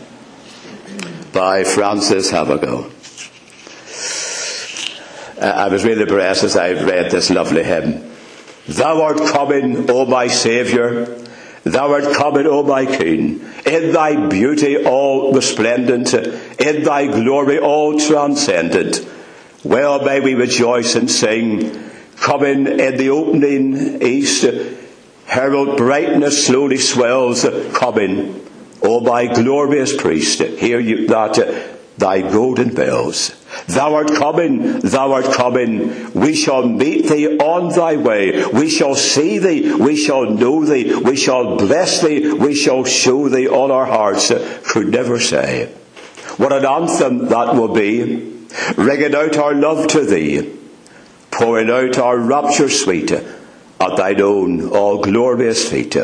by 1.32 1.64
Frances 1.64 2.30
Havergal. 2.30 2.90
I 5.42 5.68
was 5.68 5.84
really 5.84 6.04
blessed 6.04 6.44
as 6.44 6.56
I 6.56 6.72
read 6.72 7.10
this 7.10 7.28
lovely 7.28 7.64
hymn. 7.64 8.10
Thou 8.68 9.02
art 9.02 9.18
coming, 9.32 9.90
O 9.90 10.06
my 10.06 10.28
Saviour. 10.28 11.06
Thou 11.64 11.92
art 11.92 12.14
coming, 12.14 12.46
O 12.46 12.62
my 12.62 12.86
King. 12.86 13.44
In 13.66 13.92
thy 13.92 14.28
beauty 14.28 14.84
all 14.84 15.32
resplendent. 15.32 16.14
In 16.14 16.84
thy 16.84 17.06
glory 17.06 17.58
all 17.58 17.98
transcendent. 17.98 19.06
Well 19.64 20.04
may 20.04 20.20
we 20.20 20.34
rejoice 20.34 20.94
and 20.94 21.10
sing. 21.10 21.90
Coming 22.16 22.66
in 22.66 22.96
the 22.96 23.10
opening 23.10 24.00
east. 24.02 24.44
Herald 25.26 25.76
brightness 25.76 26.46
slowly 26.46 26.78
swells, 26.78 27.46
coming. 27.72 28.48
O 28.82 29.00
my 29.00 29.26
glorious 29.26 29.96
priest, 29.96 30.40
hear 30.40 30.78
you 30.80 31.06
that 31.06 31.38
uh, 31.38 31.76
thy 31.96 32.20
golden 32.20 32.74
bells. 32.74 33.41
Thou 33.68 33.94
art 33.94 34.14
coming, 34.14 34.80
thou 34.80 35.12
art 35.12 35.32
coming. 35.32 36.12
We 36.12 36.34
shall 36.34 36.66
meet 36.66 37.08
thee 37.08 37.38
on 37.38 37.74
thy 37.74 37.96
way. 37.96 38.44
We 38.46 38.68
shall 38.68 38.94
see 38.94 39.38
thee, 39.38 39.72
we 39.74 39.96
shall 39.96 40.30
know 40.30 40.64
thee, 40.64 40.94
we 40.94 41.16
shall 41.16 41.56
bless 41.56 42.02
thee, 42.02 42.32
we 42.32 42.54
shall 42.54 42.84
show 42.84 43.28
thee 43.28 43.48
all 43.48 43.70
our 43.72 43.86
hearts 43.86 44.32
could 44.70 44.88
never 44.88 45.20
say. 45.20 45.66
What 46.36 46.52
an 46.52 46.64
anthem 46.64 47.28
that 47.28 47.54
will 47.54 47.72
be, 47.74 48.46
ringing 48.76 49.14
out 49.14 49.36
our 49.36 49.54
love 49.54 49.86
to 49.88 50.04
thee, 50.04 50.58
pouring 51.30 51.70
out 51.70 51.98
our 51.98 52.18
rapture 52.18 52.68
sweet 52.68 53.10
at 53.12 53.96
thine 53.96 54.20
own 54.20 54.68
all 54.70 55.02
glorious 55.02 55.68
feet. 55.70 55.96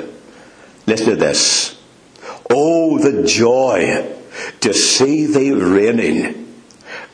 Listen 0.87 1.07
to 1.07 1.17
this. 1.17 1.79
Oh, 2.51 2.99
the 2.99 3.27
joy 3.27 4.15
to 4.61 4.75
see 4.75 5.27
thee 5.27 5.53
reigning. 5.53 6.48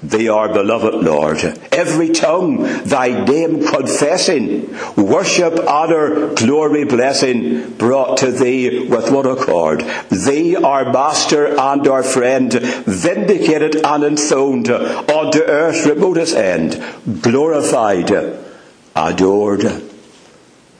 Thee 0.03 0.29
our 0.29 0.53
beloved 0.53 0.95
Lord. 0.95 1.39
Every 1.73 2.11
tongue 2.11 2.63
thy 2.85 3.25
name 3.25 3.67
confessing, 3.67 4.77
worship, 4.97 5.59
honour, 5.61 6.35
glory, 6.35 6.85
blessing 6.85 7.71
brought 7.71 8.19
to 8.19 8.31
thee 8.31 8.87
with 8.87 9.11
one 9.11 9.27
accord. 9.27 9.85
Thee 10.11 10.57
our 10.57 10.93
master 10.93 11.59
and 11.59 11.87
our 11.89 12.03
friend, 12.03 12.53
vindicated 12.53 13.77
and 13.77 14.05
enthroned 14.05 14.69
unto 14.69 15.39
earth's 15.41 15.87
remotest 15.87 16.37
end, 16.37 16.83
glorified, 17.23 18.11
adored, 18.95 19.65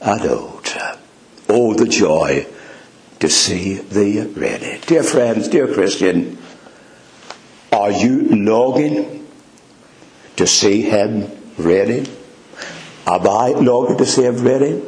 adored. 0.01 0.69
Oh, 1.49 1.73
the 1.73 1.87
joy 1.87 2.45
to 3.19 3.29
see 3.29 3.75
thee 3.75 4.21
ready. 4.21 4.79
Dear 4.85 5.03
friends, 5.03 5.47
dear 5.47 5.73
Christian, 5.73 6.37
are 7.75 7.91
you 7.91 8.29
longing 8.29 9.27
to 10.37 10.47
see 10.47 10.81
him 10.81 11.29
ready? 11.57 12.09
Am 13.05 13.27
I 13.27 13.49
longing 13.49 13.97
to 13.97 14.05
see 14.05 14.23
him 14.23 14.37
ready? 14.43 14.81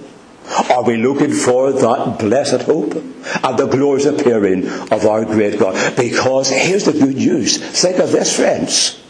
Are 0.71 0.83
we 0.83 0.95
looking 0.95 1.31
for 1.31 1.73
that 1.73 2.19
blessed 2.19 2.61
hope 2.61 2.93
and 2.95 3.59
the 3.59 3.67
glorious 3.67 4.05
appearing 4.05 4.67
of 4.67 5.05
our 5.05 5.25
great 5.25 5.59
God? 5.59 5.97
Because 5.97 6.49
here's 6.49 6.85
the 6.85 6.93
good 6.93 7.15
news. 7.15 7.57
Think 7.57 7.99
of 7.99 8.11
this, 8.11 8.35
friends. 8.35 9.01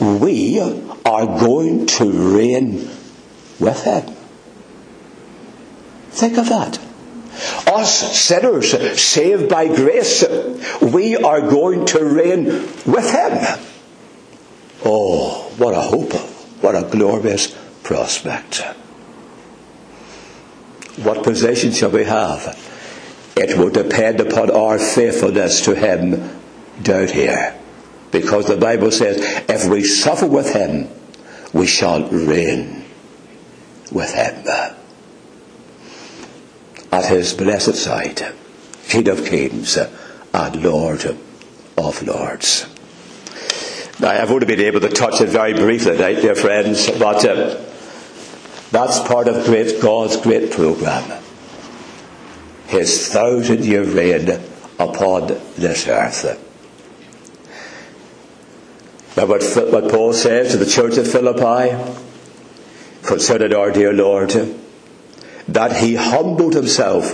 We 0.00 0.60
are 0.60 1.26
going 1.26 1.86
to 1.86 2.10
reign 2.36 2.90
with 3.60 3.84
him. 3.84 4.14
Think 6.10 6.38
of 6.38 6.48
that. 6.48 6.83
Us 7.66 8.18
sinners, 8.18 8.70
saved 9.00 9.48
by 9.48 9.66
grace, 9.66 10.24
we 10.80 11.16
are 11.16 11.40
going 11.40 11.86
to 11.86 12.04
reign 12.04 12.44
with 12.86 13.10
Him. 13.10 13.60
Oh, 14.84 15.52
what 15.56 15.74
a 15.74 15.80
hope, 15.80 16.12
what 16.62 16.74
a 16.74 16.88
glorious 16.88 17.56
prospect. 17.82 18.62
What 21.02 21.24
position 21.24 21.72
shall 21.72 21.90
we 21.90 22.04
have? 22.04 22.58
It 23.36 23.58
will 23.58 23.70
depend 23.70 24.20
upon 24.20 24.50
our 24.50 24.78
faithfulness 24.78 25.64
to 25.64 25.74
Him 25.74 26.40
down 26.82 27.08
here. 27.08 27.58
Because 28.12 28.46
the 28.46 28.56
Bible 28.56 28.92
says, 28.92 29.18
if 29.48 29.68
we 29.68 29.82
suffer 29.82 30.26
with 30.26 30.52
Him, 30.52 30.88
we 31.52 31.66
shall 31.66 32.08
reign 32.10 32.84
with 33.90 34.12
Him 34.14 34.73
at 36.94 37.06
his 37.06 37.34
blessed 37.34 37.74
side, 37.74 38.24
King 38.88 39.08
of 39.08 39.24
kings 39.26 39.76
and 39.76 40.62
Lord 40.62 41.04
of 41.76 42.02
lords. 42.06 42.66
Now, 43.98 44.10
I've 44.10 44.30
only 44.30 44.46
been 44.46 44.60
able 44.60 44.78
to 44.78 44.88
touch 44.88 45.20
it 45.20 45.28
very 45.28 45.54
briefly 45.54 45.96
tonight, 45.96 46.20
dear 46.20 46.36
friends, 46.36 46.88
but 46.92 47.24
uh, 47.24 47.60
that's 48.70 49.00
part 49.00 49.26
of 49.26 49.44
great 49.44 49.82
God's 49.82 50.16
great 50.18 50.52
program. 50.52 51.20
His 52.68 53.08
thousand 53.08 53.64
year 53.64 53.82
reign 53.82 54.30
upon 54.78 55.26
this 55.56 55.88
earth. 55.88 56.40
Now, 59.16 59.26
what, 59.26 59.42
what 59.72 59.90
Paul 59.90 60.12
says 60.12 60.52
to 60.52 60.58
the 60.58 60.66
church 60.66 60.96
of 60.96 61.10
Philippi 61.10 61.76
concerning 63.02 63.52
our 63.52 63.72
dear 63.72 63.92
Lord, 63.92 64.32
that 65.48 65.76
he 65.76 65.94
humbled 65.94 66.54
himself 66.54 67.12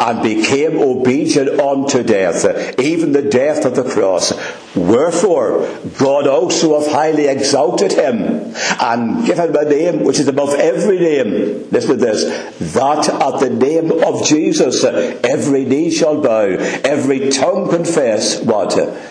and 0.00 0.22
became 0.22 0.78
obedient 0.78 1.60
unto 1.60 2.02
death, 2.02 2.78
even 2.80 3.12
the 3.12 3.22
death 3.22 3.64
of 3.64 3.76
the 3.76 3.84
cross. 3.84 4.32
Wherefore 4.74 5.68
God 5.98 6.26
also 6.26 6.80
hath 6.80 6.90
highly 6.90 7.26
exalted 7.28 7.92
him 7.92 8.54
and 8.80 9.26
given 9.26 9.50
him 9.50 9.56
a 9.56 9.64
name 9.64 10.04
which 10.04 10.18
is 10.18 10.28
above 10.28 10.54
every 10.54 10.98
name. 10.98 11.68
Listen 11.70 11.98
to 11.98 12.04
this. 12.04 12.72
That 12.74 13.08
at 13.08 13.40
the 13.40 13.50
name 13.50 13.92
of 13.92 14.24
Jesus 14.24 14.82
every 14.84 15.64
knee 15.64 15.90
shall 15.90 16.20
bow, 16.20 16.56
every 16.84 17.30
tongue 17.30 17.68
confess 17.68 18.40
what? 18.40 18.70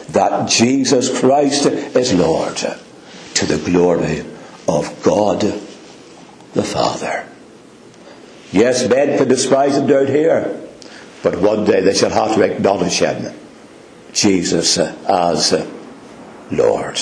That 0.10 0.50
Jesus 0.50 1.20
Christ 1.20 1.66
is 1.68 2.14
Lord 2.14 2.56
to 2.56 3.46
the 3.46 3.58
glory 3.70 4.24
of 4.68 5.04
God 5.04 5.42
the 6.54 6.64
Father. 6.64 7.28
Yes, 8.56 8.88
men 8.88 9.18
can 9.18 9.28
despise 9.28 9.76
him 9.76 9.86
down 9.86 10.08
here, 10.08 10.58
but 11.22 11.36
one 11.42 11.66
day 11.66 11.82
they 11.82 11.94
shall 11.94 12.10
have 12.10 12.36
to 12.36 12.42
acknowledge 12.42 13.00
him, 13.00 13.38
Jesus, 14.14 14.78
as 14.78 15.68
Lord. 16.50 16.98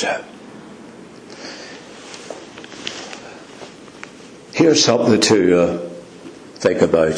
Here's 4.52 4.84
something 4.84 5.22
to 5.22 5.60
uh, 5.60 5.90
think 6.56 6.82
about. 6.82 7.18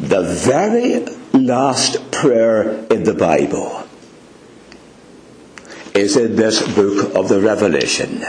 The 0.00 0.22
very 0.24 1.06
last 1.40 2.10
prayer 2.10 2.84
in 2.86 3.04
the 3.04 3.14
Bible 3.14 3.86
is 5.94 6.16
in 6.16 6.34
this 6.34 6.66
book 6.74 7.14
of 7.14 7.28
the 7.28 7.40
Revelation. 7.40 8.24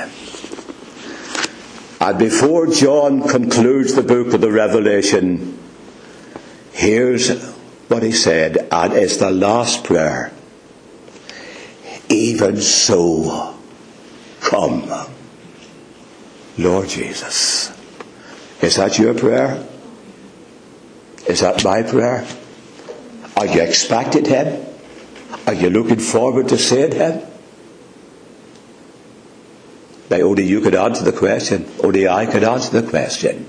And 1.99 2.17
before 2.17 2.67
John 2.67 3.27
concludes 3.27 3.93
the 3.93 4.03
book 4.03 4.33
of 4.33 4.41
the 4.41 4.51
Revelation, 4.51 5.59
here's 6.71 7.29
what 7.89 8.03
he 8.03 8.11
said, 8.11 8.67
and 8.71 8.93
it's 8.93 9.17
the 9.17 9.31
last 9.31 9.83
prayer. 9.83 10.31
Even 12.07 12.57
so, 12.61 13.55
come, 14.41 14.89
Lord 16.57 16.87
Jesus. 16.87 17.71
Is 18.61 18.75
that 18.77 18.97
your 18.97 19.13
prayer? 19.13 19.65
Is 21.27 21.41
that 21.41 21.63
my 21.63 21.83
prayer? 21.83 22.27
Are 23.37 23.45
you 23.45 23.61
expecting 23.61 24.25
Him? 24.25 24.65
Are 25.47 25.53
you 25.53 25.69
looking 25.69 25.99
forward 25.99 26.49
to 26.49 26.57
seeing 26.57 26.91
Him? 26.91 27.21
Now, 30.09 30.17
only 30.21 30.43
you 30.43 30.61
could 30.61 30.75
answer 30.75 31.03
the 31.03 31.11
question. 31.11 31.69
Only 31.83 32.07
I 32.07 32.25
could 32.25 32.43
answer 32.43 32.81
the 32.81 32.89
question. 32.89 33.45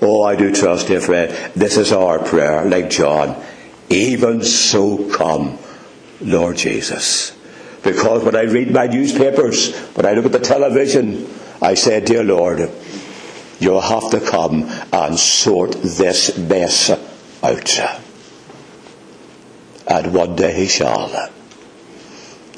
Oh, 0.00 0.22
I 0.22 0.36
do 0.36 0.54
trust, 0.54 0.86
dear 0.86 1.00
friend, 1.00 1.30
this 1.54 1.76
is 1.76 1.92
our 1.92 2.18
prayer, 2.18 2.64
like 2.64 2.88
John. 2.88 3.42
Even 3.90 4.42
so 4.42 5.10
come, 5.10 5.58
Lord 6.20 6.56
Jesus. 6.56 7.36
Because 7.82 8.24
when 8.24 8.36
I 8.36 8.42
read 8.42 8.70
my 8.70 8.86
newspapers, 8.86 9.76
when 9.94 10.06
I 10.06 10.12
look 10.12 10.26
at 10.26 10.32
the 10.32 10.38
television, 10.38 11.28
I 11.60 11.74
say, 11.74 12.00
Dear 12.00 12.22
Lord, 12.22 12.70
you'll 13.58 13.80
have 13.80 14.10
to 14.10 14.20
come 14.20 14.64
and 14.92 15.18
sort 15.18 15.72
this 15.82 16.38
mess 16.38 16.90
out. 17.42 17.78
And 19.86 20.14
one 20.14 20.36
day 20.36 20.54
he 20.54 20.66
shall. 20.66 21.30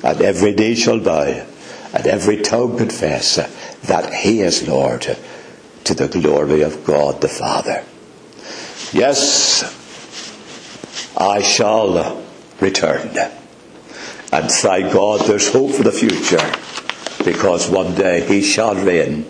And 0.04 0.20
every 0.20 0.52
day 0.52 0.74
shall 0.74 1.00
bow 1.00 1.46
and 1.92 2.06
every 2.06 2.40
tongue 2.40 2.78
confess 2.78 3.36
that 3.82 4.12
He 4.14 4.40
is 4.40 4.66
Lord 4.66 5.16
to 5.84 5.94
the 5.94 6.08
glory 6.08 6.62
of 6.62 6.84
God 6.84 7.20
the 7.20 7.28
Father. 7.28 7.84
Yes, 8.92 9.62
I 11.16 11.42
shall 11.42 12.24
return. 12.60 13.10
And 14.32 14.50
thank 14.50 14.92
God 14.92 15.26
there's 15.26 15.52
hope 15.52 15.72
for 15.72 15.82
the 15.82 15.92
future 15.92 16.40
because 17.24 17.68
one 17.68 17.94
day 17.94 18.26
He 18.26 18.42
shall 18.42 18.74
reign 18.74 19.26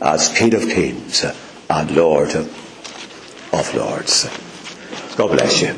as 0.00 0.28
King 0.28 0.54
of 0.54 0.62
Kings 0.62 1.24
and 1.68 1.90
Lord 1.90 2.34
of 2.34 3.74
Lords. 3.74 4.28
God 5.16 5.32
bless 5.32 5.62
you. 5.62 5.74